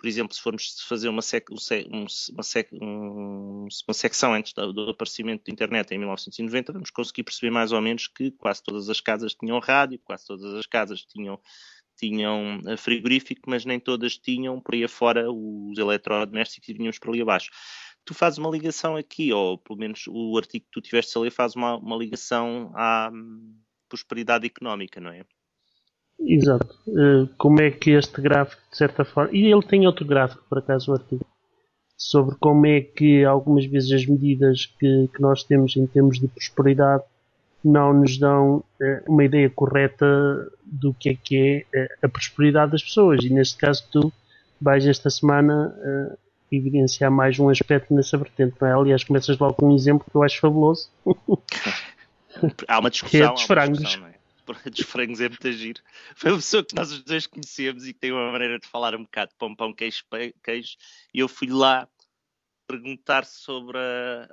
por 0.00 0.08
exemplo, 0.08 0.34
se 0.34 0.40
formos 0.40 0.80
fazer 0.88 1.10
uma, 1.10 1.20
sec, 1.20 1.50
um, 1.50 2.06
uma, 2.32 2.42
sec, 2.42 2.72
um, 2.72 3.68
uma 3.86 3.94
secção 3.94 4.32
antes 4.32 4.54
do, 4.54 4.72
do, 4.72 4.88
aparecimento 4.88 5.44
da 5.44 5.52
internet 5.52 5.92
em 5.92 5.98
1990, 5.98 6.72
vamos 6.72 6.90
conseguir 6.90 7.22
perceber 7.22 7.50
mais 7.50 7.70
ou 7.70 7.82
menos 7.82 8.06
que 8.06 8.30
quase 8.30 8.62
todas 8.62 8.88
as 8.88 8.98
casas 8.98 9.34
tinham 9.34 9.58
rádio, 9.58 9.98
quase 10.02 10.26
todas 10.26 10.54
as 10.54 10.64
casas 10.64 11.04
tinham, 11.04 11.38
tinham 11.98 12.62
eh, 12.66 12.78
frigorífico, 12.78 13.42
mas 13.50 13.66
nem 13.66 13.78
todas 13.78 14.16
tinham 14.16 14.58
por 14.58 14.74
aí 14.74 14.84
afora 14.84 15.30
os 15.30 15.76
eletrodomésticos 15.76 16.70
e 16.70 16.72
vinhamos 16.72 16.98
por 16.98 17.10
ali 17.10 17.20
abaixo. 17.20 17.50
Tu 18.02 18.14
fazes 18.14 18.38
uma 18.38 18.48
ligação 18.48 18.96
aqui, 18.96 19.30
ou 19.34 19.58
pelo 19.58 19.78
menos 19.78 20.04
o 20.08 20.34
artigo 20.38 20.64
que 20.64 20.70
tu 20.72 20.80
tiveste 20.80 21.16
a 21.18 21.20
ler 21.20 21.30
faz 21.30 21.54
uma, 21.54 21.76
uma 21.76 21.96
ligação 21.98 22.72
à 22.74 23.10
hum, 23.12 23.54
prosperidade 23.86 24.46
económica, 24.46 24.98
não 24.98 25.10
é? 25.10 25.26
Exato. 26.26 26.74
Uh, 26.86 27.28
como 27.38 27.60
é 27.60 27.70
que 27.70 27.92
este 27.92 28.20
gráfico, 28.20 28.62
de 28.70 28.76
certa 28.76 29.04
forma. 29.04 29.30
E 29.32 29.50
ele 29.50 29.62
tem 29.62 29.86
outro 29.86 30.04
gráfico, 30.04 30.44
por 30.48 30.58
acaso, 30.58 30.90
o 30.90 30.94
artigo. 30.94 31.24
Sobre 31.96 32.36
como 32.36 32.66
é 32.66 32.80
que 32.80 33.24
algumas 33.24 33.66
vezes 33.66 33.92
as 33.92 34.06
medidas 34.06 34.66
que, 34.78 35.08
que 35.14 35.20
nós 35.20 35.42
temos 35.44 35.76
em 35.76 35.86
termos 35.86 36.18
de 36.18 36.28
prosperidade 36.28 37.04
não 37.62 37.92
nos 37.92 38.18
dão 38.18 38.56
uh, 38.56 38.64
uma 39.06 39.24
ideia 39.24 39.50
correta 39.50 40.06
do 40.64 40.94
que 40.94 41.10
é 41.10 41.14
que 41.14 41.66
é 41.72 41.84
uh, 41.84 41.88
a 42.02 42.08
prosperidade 42.08 42.72
das 42.72 42.82
pessoas. 42.82 43.24
E 43.24 43.30
neste 43.30 43.56
caso, 43.56 43.84
tu 43.90 44.12
vais 44.60 44.86
esta 44.86 45.08
semana 45.08 45.74
evidenciar 46.52 47.10
mais 47.10 47.38
um 47.38 47.48
aspecto 47.48 47.94
nessa 47.94 48.18
vertente, 48.18 48.54
não 48.60 48.68
é? 48.68 48.72
Aliás, 48.72 49.04
começas 49.04 49.38
logo 49.38 49.54
com 49.54 49.70
um 49.70 49.74
exemplo 49.74 50.04
que 50.10 50.14
eu 50.14 50.22
acho 50.22 50.38
fabuloso. 50.38 50.90
há 52.68 52.78
uma 52.78 52.90
discussão. 52.90 53.20
Que 53.20 53.24
é 53.24 53.32
dos 53.32 53.42
frangos. 53.42 53.98
Dos 54.70 54.86
frangos 54.86 55.20
é 55.20 55.28
muito 55.28 55.52
giro. 55.52 55.82
Foi 56.16 56.30
uma 56.30 56.38
pessoa 56.38 56.64
que 56.64 56.74
nós 56.74 56.92
os 56.92 57.02
dois 57.02 57.26
conhecemos 57.26 57.86
e 57.86 57.92
que 57.92 58.00
tem 58.00 58.12
uma 58.12 58.30
maneira 58.30 58.58
de 58.58 58.66
falar 58.66 58.94
um 58.94 59.02
bocado 59.02 59.30
de 59.30 59.36
pão, 59.36 59.54
pão, 59.54 59.72
queijo, 59.72 60.04
queijo. 60.42 60.76
E 61.14 61.20
eu 61.20 61.28
fui 61.28 61.48
lá 61.48 61.88
perguntar 62.66 63.24
sobre 63.24 63.78
a, 63.78 64.28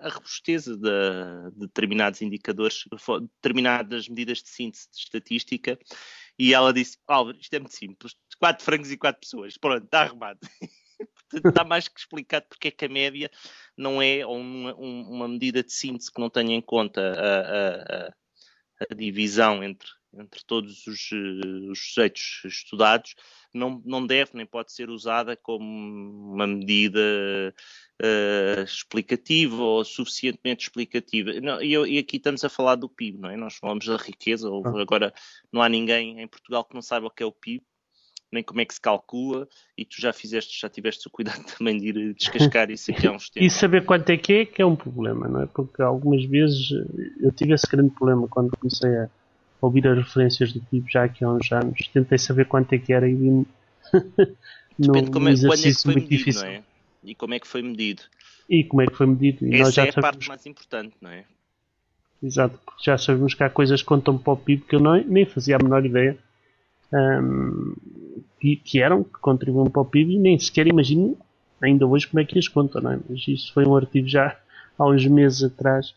a, 0.00 0.06
a 0.06 0.08
robusteza 0.10 0.76
de, 0.76 1.50
de, 1.52 1.66
determinados 1.66 2.22
indicadores, 2.22 2.84
determinadas 3.20 4.08
medidas 4.08 4.42
de 4.42 4.48
síntese 4.48 4.88
de 4.90 4.98
estatística. 4.98 5.78
E 6.38 6.54
ela 6.54 6.72
disse: 6.72 6.98
Álvaro, 7.06 7.38
isto 7.38 7.54
é 7.54 7.58
muito 7.58 7.74
simples. 7.74 8.14
Quatro 8.38 8.64
frangos 8.64 8.90
e 8.90 8.96
quatro 8.96 9.20
pessoas. 9.20 9.56
Pronto, 9.58 9.84
está 9.84 10.02
arrumado. 10.02 10.38
está 11.34 11.64
mais 11.64 11.88
que 11.88 11.98
explicado 11.98 12.46
porque 12.48 12.68
é 12.68 12.70
que 12.70 12.84
a 12.84 12.88
média 12.88 13.30
não 13.76 14.00
é 14.00 14.24
uma, 14.24 14.74
uma 14.74 15.28
medida 15.28 15.62
de 15.62 15.72
síntese 15.72 16.12
que 16.12 16.20
não 16.20 16.30
tenha 16.30 16.54
em 16.54 16.60
conta 16.60 17.00
a, 17.00 18.08
a, 18.08 18.14
a 18.90 18.94
divisão 18.94 19.62
entre, 19.62 19.88
entre 20.14 20.44
todos 20.44 20.86
os, 20.86 21.10
eh, 21.12 21.70
os 21.70 21.78
sujeitos 21.78 22.42
estudados 22.44 23.14
não, 23.54 23.82
não 23.84 24.06
deve 24.06 24.30
nem 24.34 24.46
pode 24.46 24.72
ser 24.72 24.88
usada 24.90 25.36
como 25.36 25.64
uma 26.32 26.46
medida 26.46 27.00
uh, 28.02 28.62
explicativa 28.62 29.62
ou 29.62 29.84
suficientemente 29.84 30.64
explicativa. 30.64 31.32
Não, 31.40 31.62
e, 31.62 31.72
e, 31.72 31.98
aqui 31.98 32.16
estamos 32.16 32.44
a 32.44 32.48
falar 32.48 32.76
do 32.76 32.88
PIB, 32.88 33.18
não 33.18 33.30
é? 33.30 33.36
Nós 33.36 33.56
falamos 33.56 33.86
da 33.86 33.96
riqueza, 33.96 34.48
ou 34.48 34.66
ah. 34.66 34.80
agora 34.80 35.12
não 35.52 35.62
há 35.62 35.68
ninguém 35.68 36.20
em 36.20 36.26
Portugal 36.26 36.64
que 36.64 36.74
não 36.74 36.82
saiba 36.82 37.08
o 37.08 37.10
que 37.10 37.22
é 37.22 37.26
o 37.26 37.32
PIB, 37.32 37.62
nem 38.32 38.42
como 38.42 38.60
é 38.60 38.64
que 38.64 38.74
se 38.74 38.80
calcula, 38.80 39.46
e 39.76 39.84
tu 39.84 40.00
já 40.00 40.12
fizeste, 40.12 40.58
já 40.58 40.68
tiveste 40.68 41.06
o 41.06 41.10
cuidado 41.10 41.44
também 41.58 41.78
de 41.78 41.88
ir 41.88 42.14
descascar 42.14 42.70
isso 42.70 42.90
aqui 42.90 43.06
há 43.06 43.12
uns 43.12 43.28
tempos. 43.30 43.46
E 43.46 43.50
saber 43.50 43.84
quanto 43.84 44.08
é 44.10 44.16
que 44.16 44.32
é, 44.32 44.44
que 44.46 44.62
é 44.62 44.66
um 44.66 44.74
problema, 44.76 45.28
não 45.28 45.42
é? 45.42 45.46
Porque 45.46 45.82
algumas 45.82 46.24
vezes 46.24 46.70
eu 47.20 47.30
tive 47.32 47.52
esse 47.52 47.66
grande 47.66 47.90
problema 47.90 48.26
quando 48.28 48.56
comecei 48.56 48.90
a 48.96 49.08
ouvir 49.60 49.86
as 49.86 49.98
referências 49.98 50.52
do 50.52 50.60
tipo 50.60 50.90
já 50.90 51.04
aqui 51.04 51.24
há 51.24 51.30
uns 51.30 51.52
anos. 51.52 51.88
Tentei 51.92 52.18
saber 52.18 52.46
quanto 52.46 52.72
é 52.72 52.78
que 52.78 52.92
era 52.92 53.08
e 53.08 53.14
vi 53.14 53.46
Depende 54.78 55.10
como 55.10 55.28
é, 55.28 55.32
é 55.32 55.34
que 55.34 55.74
foi 55.74 55.94
medido, 55.94 56.08
difícil. 56.08 56.42
não 56.42 56.48
é? 56.48 56.62
E 57.04 57.14
como 57.14 57.34
é 57.34 57.38
que 57.38 57.46
foi 57.46 57.62
medido. 57.62 58.02
E 58.48 58.64
como 58.64 58.82
é 58.82 58.86
que 58.86 58.96
foi 58.96 59.06
medido. 59.06 59.46
E 59.46 59.60
Essa 59.60 59.82
é 59.82 59.90
a 59.90 59.92
parte 59.92 60.26
mais 60.28 60.46
importante, 60.46 60.94
não 61.00 61.10
é? 61.10 61.24
exato, 62.22 62.58
porque 62.64 62.84
já 62.84 62.96
sabemos 62.96 63.34
que 63.34 63.42
há 63.42 63.50
coisas 63.50 63.82
que 63.82 63.88
contam 63.88 64.16
para 64.16 64.32
o 64.32 64.36
PIB 64.36 64.62
que 64.62 64.76
eu 64.76 64.80
não, 64.80 64.96
nem 65.04 65.26
fazia 65.26 65.56
a 65.56 65.58
menor 65.62 65.84
ideia 65.84 66.16
um, 66.92 67.74
que, 68.64 68.80
eram, 68.80 69.04
que 69.04 69.18
contribuem 69.20 69.70
para 69.70 69.82
o 69.82 69.84
PIB 69.84 70.14
e 70.14 70.18
nem 70.18 70.38
sequer 70.38 70.66
imagino 70.66 71.16
ainda 71.62 71.86
hoje 71.86 72.08
como 72.08 72.20
é 72.20 72.24
que 72.24 72.38
as 72.38 72.48
contam, 72.48 72.82
não 72.82 72.92
é? 72.92 72.98
Mas 73.08 73.26
isso 73.28 73.52
foi 73.54 73.64
um 73.64 73.76
artigo 73.76 74.08
já 74.08 74.36
há 74.76 74.86
uns 74.86 75.06
meses 75.06 75.44
atrás. 75.44 75.94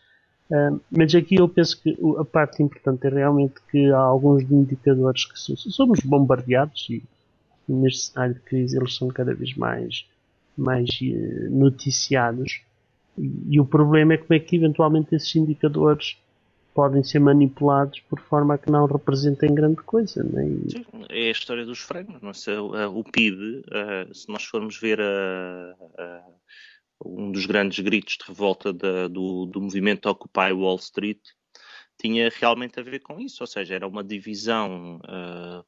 Um, 0.49 0.79
mas 0.91 1.13
aqui 1.15 1.35
eu 1.35 1.49
penso 1.49 1.81
que 1.81 1.97
a 2.19 2.23
parte 2.23 2.61
importante 2.61 3.07
é 3.07 3.09
realmente 3.09 3.55
que 3.71 3.91
há 3.91 3.97
alguns 3.97 4.43
indicadores 4.43 5.25
que 5.25 5.39
somos 5.39 5.99
bombardeados 6.01 6.87
e 6.89 7.03
neste 7.67 8.11
cenário 8.11 8.35
de 8.35 8.41
crise 8.41 8.77
eles 8.77 8.95
são 8.95 9.07
cada 9.07 9.33
vez 9.33 9.55
mais, 9.55 10.05
mais 10.55 10.87
uh, 11.01 11.49
noticiados. 11.49 12.61
E, 13.17 13.55
e, 13.55 13.59
o 13.59 13.65
problema 13.65 14.13
é 14.13 14.17
como 14.17 14.35
é 14.35 14.39
que 14.39 14.55
eventualmente 14.55 15.15
esses 15.15 15.35
indicadores 15.35 16.15
podem 16.75 17.01
ser 17.01 17.19
manipulados 17.19 18.01
por 18.01 18.19
forma 18.19 18.53
a 18.53 18.57
que 18.57 18.69
não 18.69 18.85
representem 18.85 19.55
grande 19.55 19.81
coisa. 19.81 20.21
Né? 20.23 20.45
E... 20.45 20.71
Sim, 20.71 20.85
é 21.09 21.27
a 21.29 21.31
história 21.31 21.65
dos 21.65 21.79
frangos. 21.79 22.21
Não 22.21 22.33
sei, 22.33 22.57
o 22.57 23.03
PIB, 23.03 23.59
uh, 23.61 24.13
se 24.13 24.27
nós 24.27 24.43
formos 24.43 24.77
ver 24.77 24.99
a, 24.99 25.75
a, 25.97 26.23
um 27.03 27.31
dos 27.31 27.45
grandes 27.45 27.79
gritos 27.79 28.17
de 28.17 28.25
revolta 28.27 28.73
da, 28.73 29.07
do, 29.07 29.45
do 29.45 29.61
movimento 29.61 30.09
Occupy 30.09 30.51
Wall 30.51 30.75
Street, 30.75 31.21
tinha 31.97 32.29
realmente 32.29 32.77
a 32.77 32.83
ver 32.83 32.99
com 32.99 33.21
isso, 33.21 33.41
ou 33.41 33.47
seja, 33.47 33.75
era 33.75 33.87
uma 33.87 34.03
divisão 34.03 34.97
uh, 34.97 35.61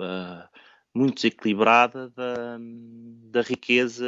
uh, 0.00 0.48
muito 0.94 1.16
desequilibrada 1.16 2.08
da, 2.08 2.58
da, 3.30 3.42
riqueza 3.42 4.06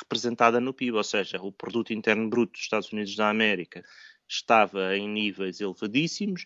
representada 0.00 0.58
no 0.58 0.72
PIB, 0.72 0.96
ou 0.96 1.04
seja, 1.04 1.38
o 1.42 1.52
produto 1.52 1.92
interno 1.92 2.30
bruto 2.30 2.52
dos 2.52 2.62
Estados 2.62 2.90
Unidos 2.90 3.14
da 3.14 3.28
América 3.28 3.84
estava 4.28 4.96
em 4.96 5.08
níveis 5.08 5.60
elevadíssimos, 5.60 6.44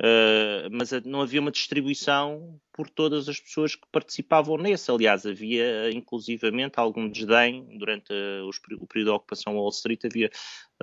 uh, 0.00 0.68
mas 0.70 0.90
não 1.04 1.20
havia 1.20 1.40
uma 1.40 1.50
distribuição 1.50 2.60
por 2.72 2.88
todas 2.88 3.28
as 3.28 3.40
pessoas 3.40 3.74
que 3.74 3.86
participavam 3.90 4.56
nesse. 4.56 4.90
Aliás, 4.90 5.26
havia 5.26 5.90
inclusivamente 5.90 6.78
algum 6.78 7.08
desdém 7.08 7.76
durante 7.78 8.12
os, 8.46 8.60
o 8.78 8.86
período 8.86 9.08
da 9.08 9.16
ocupação 9.16 9.56
Wall 9.56 9.70
Street, 9.70 10.04
havia 10.04 10.30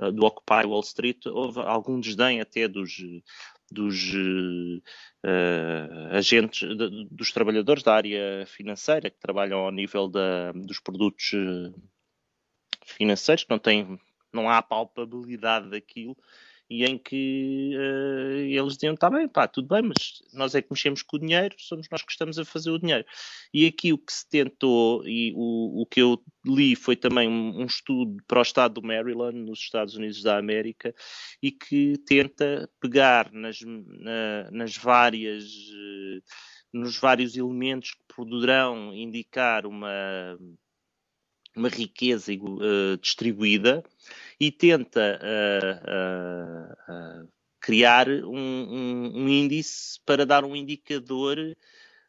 uh, 0.02 0.12
do 0.12 0.24
Occupy 0.24 0.66
Wall 0.66 0.80
Street, 0.80 1.26
houve 1.26 1.60
algum 1.60 2.00
desdém 2.00 2.40
até 2.40 2.66
dos 2.68 3.00
dos 3.72 4.12
uh, 4.12 4.82
agentes, 6.10 6.68
de, 6.76 7.04
dos 7.08 7.30
trabalhadores 7.30 7.84
da 7.84 7.94
área 7.94 8.44
financeira 8.44 9.08
que 9.08 9.20
trabalham 9.20 9.60
ao 9.60 9.70
nível 9.70 10.08
da, 10.08 10.50
dos 10.50 10.80
produtos 10.80 11.30
financeiros, 12.84 13.44
que 13.44 13.50
não 13.50 13.60
têm 13.60 13.96
não 14.32 14.48
há 14.48 14.62
palpabilidade 14.62 15.70
daquilo 15.70 16.16
e 16.70 16.84
em 16.84 16.96
que 16.96 17.72
uh, 17.76 18.38
eles 18.38 18.74
diziam, 18.74 18.94
está 18.94 19.10
bem, 19.10 19.26
pá, 19.26 19.48
tudo 19.48 19.66
bem, 19.66 19.82
mas 19.82 20.22
nós 20.32 20.54
é 20.54 20.62
que 20.62 20.68
mexemos 20.70 21.02
com 21.02 21.16
o 21.16 21.20
dinheiro, 21.20 21.56
somos 21.58 21.88
nós 21.90 22.00
que 22.00 22.12
estamos 22.12 22.38
a 22.38 22.44
fazer 22.44 22.70
o 22.70 22.78
dinheiro. 22.78 23.04
E 23.52 23.66
aqui 23.66 23.92
o 23.92 23.98
que 23.98 24.12
se 24.12 24.28
tentou, 24.28 25.04
e 25.04 25.32
o, 25.34 25.82
o 25.82 25.86
que 25.86 26.00
eu 26.00 26.22
li 26.46 26.76
foi 26.76 26.94
também 26.94 27.28
um, 27.28 27.62
um, 27.62 27.66
estudo 27.66 28.22
para 28.28 28.38
o 28.38 28.42
estado 28.42 28.74
do 28.74 28.86
Maryland, 28.86 29.36
nos 29.36 29.58
Estados 29.58 29.96
Unidos 29.96 30.22
da 30.22 30.38
América, 30.38 30.94
e 31.42 31.50
que 31.50 31.98
tenta 32.06 32.70
pegar 32.80 33.32
nas, 33.32 33.58
na, 33.62 34.50
nas 34.52 34.76
várias... 34.76 35.44
Uh, 35.44 36.22
nos 36.72 36.96
vários 36.96 37.36
elementos 37.36 37.94
que 37.94 38.14
poderão 38.14 38.94
indicar 38.94 39.66
uma 39.66 40.38
uma 41.56 41.68
riqueza 41.68 42.32
uh, 42.32 42.96
distribuída 43.00 43.82
e 44.38 44.50
tenta 44.50 45.20
uh, 45.20 47.24
uh, 47.24 47.28
criar 47.60 48.08
um, 48.08 48.36
um, 48.36 49.22
um, 49.22 49.28
índice 49.28 50.00
para 50.04 50.24
dar 50.24 50.44
um 50.44 50.56
indicador 50.56 51.36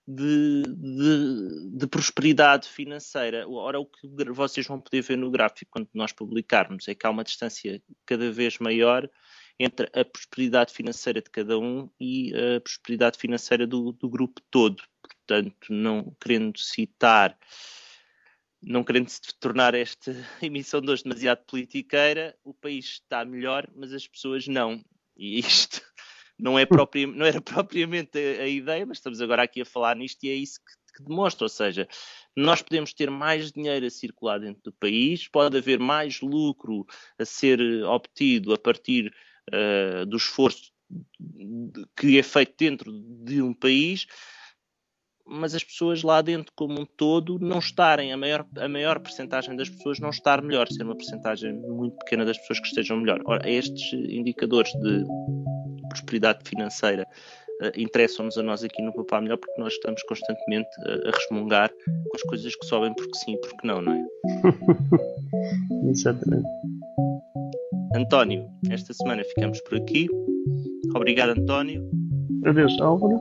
de, 0.07 0.63
de, 0.63 1.77
de, 1.77 1.87
prosperidade 1.87 2.67
financeira. 2.67 3.47
Ora, 3.47 3.79
o 3.79 3.85
que 3.85 4.07
vocês 4.31 4.65
vão 4.65 4.79
poder 4.79 5.01
ver 5.01 5.17
no 5.17 5.29
gráfico 5.29 5.71
quando 5.71 5.89
nós 5.93 6.11
publicarmos 6.11 6.87
é 6.87 6.95
que 6.95 7.05
há 7.05 7.09
uma 7.09 7.23
distância 7.23 7.81
cada 8.05 8.31
vez 8.31 8.57
maior 8.59 9.09
entre 9.59 9.89
a 9.93 10.03
prosperidade 10.03 10.73
financeira 10.73 11.21
de 11.21 11.29
cada 11.29 11.59
um 11.59 11.89
e 11.99 12.33
a 12.33 12.59
prosperidade 12.59 13.17
financeira 13.17 13.67
do, 13.67 13.91
do 13.91 14.09
grupo 14.09 14.41
todo. 14.49 14.81
Portanto, 15.01 15.67
não 15.69 16.15
querendo 16.19 16.57
citar 16.57 17.37
não 18.61 18.83
querendo 18.83 19.09
se 19.09 19.21
tornar 19.39 19.73
esta 19.73 20.11
emissão 20.41 20.81
de 20.81 20.91
hoje 20.91 21.03
demasiado 21.03 21.43
politiqueira, 21.45 22.35
o 22.43 22.53
país 22.53 22.85
está 22.85 23.25
melhor, 23.25 23.67
mas 23.75 23.91
as 23.93 24.07
pessoas 24.07 24.47
não. 24.47 24.83
E 25.17 25.39
isto 25.39 25.81
não, 26.39 26.57
é 26.57 26.65
própria, 26.65 27.07
não 27.07 27.25
era 27.25 27.41
propriamente 27.41 28.17
a, 28.17 28.43
a, 28.43 28.47
ideia, 28.47 28.85
mas 28.85 28.97
estamos 28.97 29.21
agora 29.21 29.43
aqui 29.43 29.61
a 29.61 29.65
falar 29.65 29.95
nisto 29.95 30.23
e 30.23 30.29
é 30.29 30.35
isso 30.35 30.59
que, 30.59 30.97
que, 30.97 31.03
demonstra. 31.03 31.45
Ou 31.45 31.49
seja, 31.49 31.87
nós 32.35 32.61
podemos 32.61 32.93
ter 32.93 33.09
mais 33.09 33.51
dinheiro 33.51 33.85
a 33.85 33.89
circular 33.89 34.39
dentro 34.39 34.61
do 34.63 34.73
país, 34.73 35.27
pode 35.27 35.57
haver 35.57 35.79
mais 35.79 36.21
lucro 36.21 36.85
a 37.17 37.25
ser 37.25 37.59
obtido 37.85 38.53
a 38.53 38.57
partir 38.57 39.13
uh, 39.49 40.05
do 40.05 40.17
esforço 40.17 40.71
que 41.97 42.17
é 42.17 42.23
feito 42.23 42.53
dentro 42.57 42.91
de 43.23 43.41
um 43.41 43.53
país 43.53 44.07
mas 45.25 45.55
as 45.55 45.63
pessoas 45.63 46.03
lá 46.03 46.21
dentro 46.21 46.51
como 46.55 46.81
um 46.81 46.85
todo 46.85 47.39
não 47.39 47.59
estarem, 47.59 48.11
a 48.11 48.17
maior, 48.17 48.45
a 48.57 48.67
maior 48.67 48.99
percentagem 48.99 49.55
das 49.55 49.69
pessoas 49.69 49.99
não 49.99 50.09
estar 50.09 50.41
melhor, 50.41 50.67
ser 50.67 50.83
uma 50.83 50.95
percentagem 50.95 51.53
muito 51.53 51.97
pequena 51.97 52.25
das 52.25 52.37
pessoas 52.37 52.59
que 52.59 52.67
estejam 52.67 52.97
melhor. 52.97 53.21
Ora, 53.25 53.49
estes 53.49 53.93
indicadores 53.93 54.71
de 54.73 55.03
prosperidade 55.89 56.39
financeira 56.47 57.07
uh, 57.61 57.79
interessam-nos 57.79 58.37
a 58.37 58.43
nós 58.43 58.63
aqui 58.63 58.81
no 58.81 58.93
Papá 58.93 59.21
Melhor 59.21 59.37
porque 59.37 59.59
nós 59.59 59.73
estamos 59.73 60.01
constantemente 60.03 60.69
uh, 60.85 61.09
a 61.09 61.11
resmungar 61.11 61.69
com 61.69 62.15
as 62.15 62.21
coisas 62.23 62.55
que 62.55 62.65
sobem 62.65 62.93
porque 62.93 63.17
sim, 63.19 63.37
porque 63.41 63.67
não, 63.67 63.81
não 63.81 63.93
é? 63.93 64.03
Exatamente. 65.89 66.47
António, 67.95 68.49
esta 68.69 68.93
semana 68.93 69.23
ficamos 69.23 69.59
por 69.61 69.77
aqui. 69.77 70.07
Obrigado, 70.95 71.37
António. 71.37 71.89
Adeus, 72.45 72.79
Álvaro. 72.79 73.19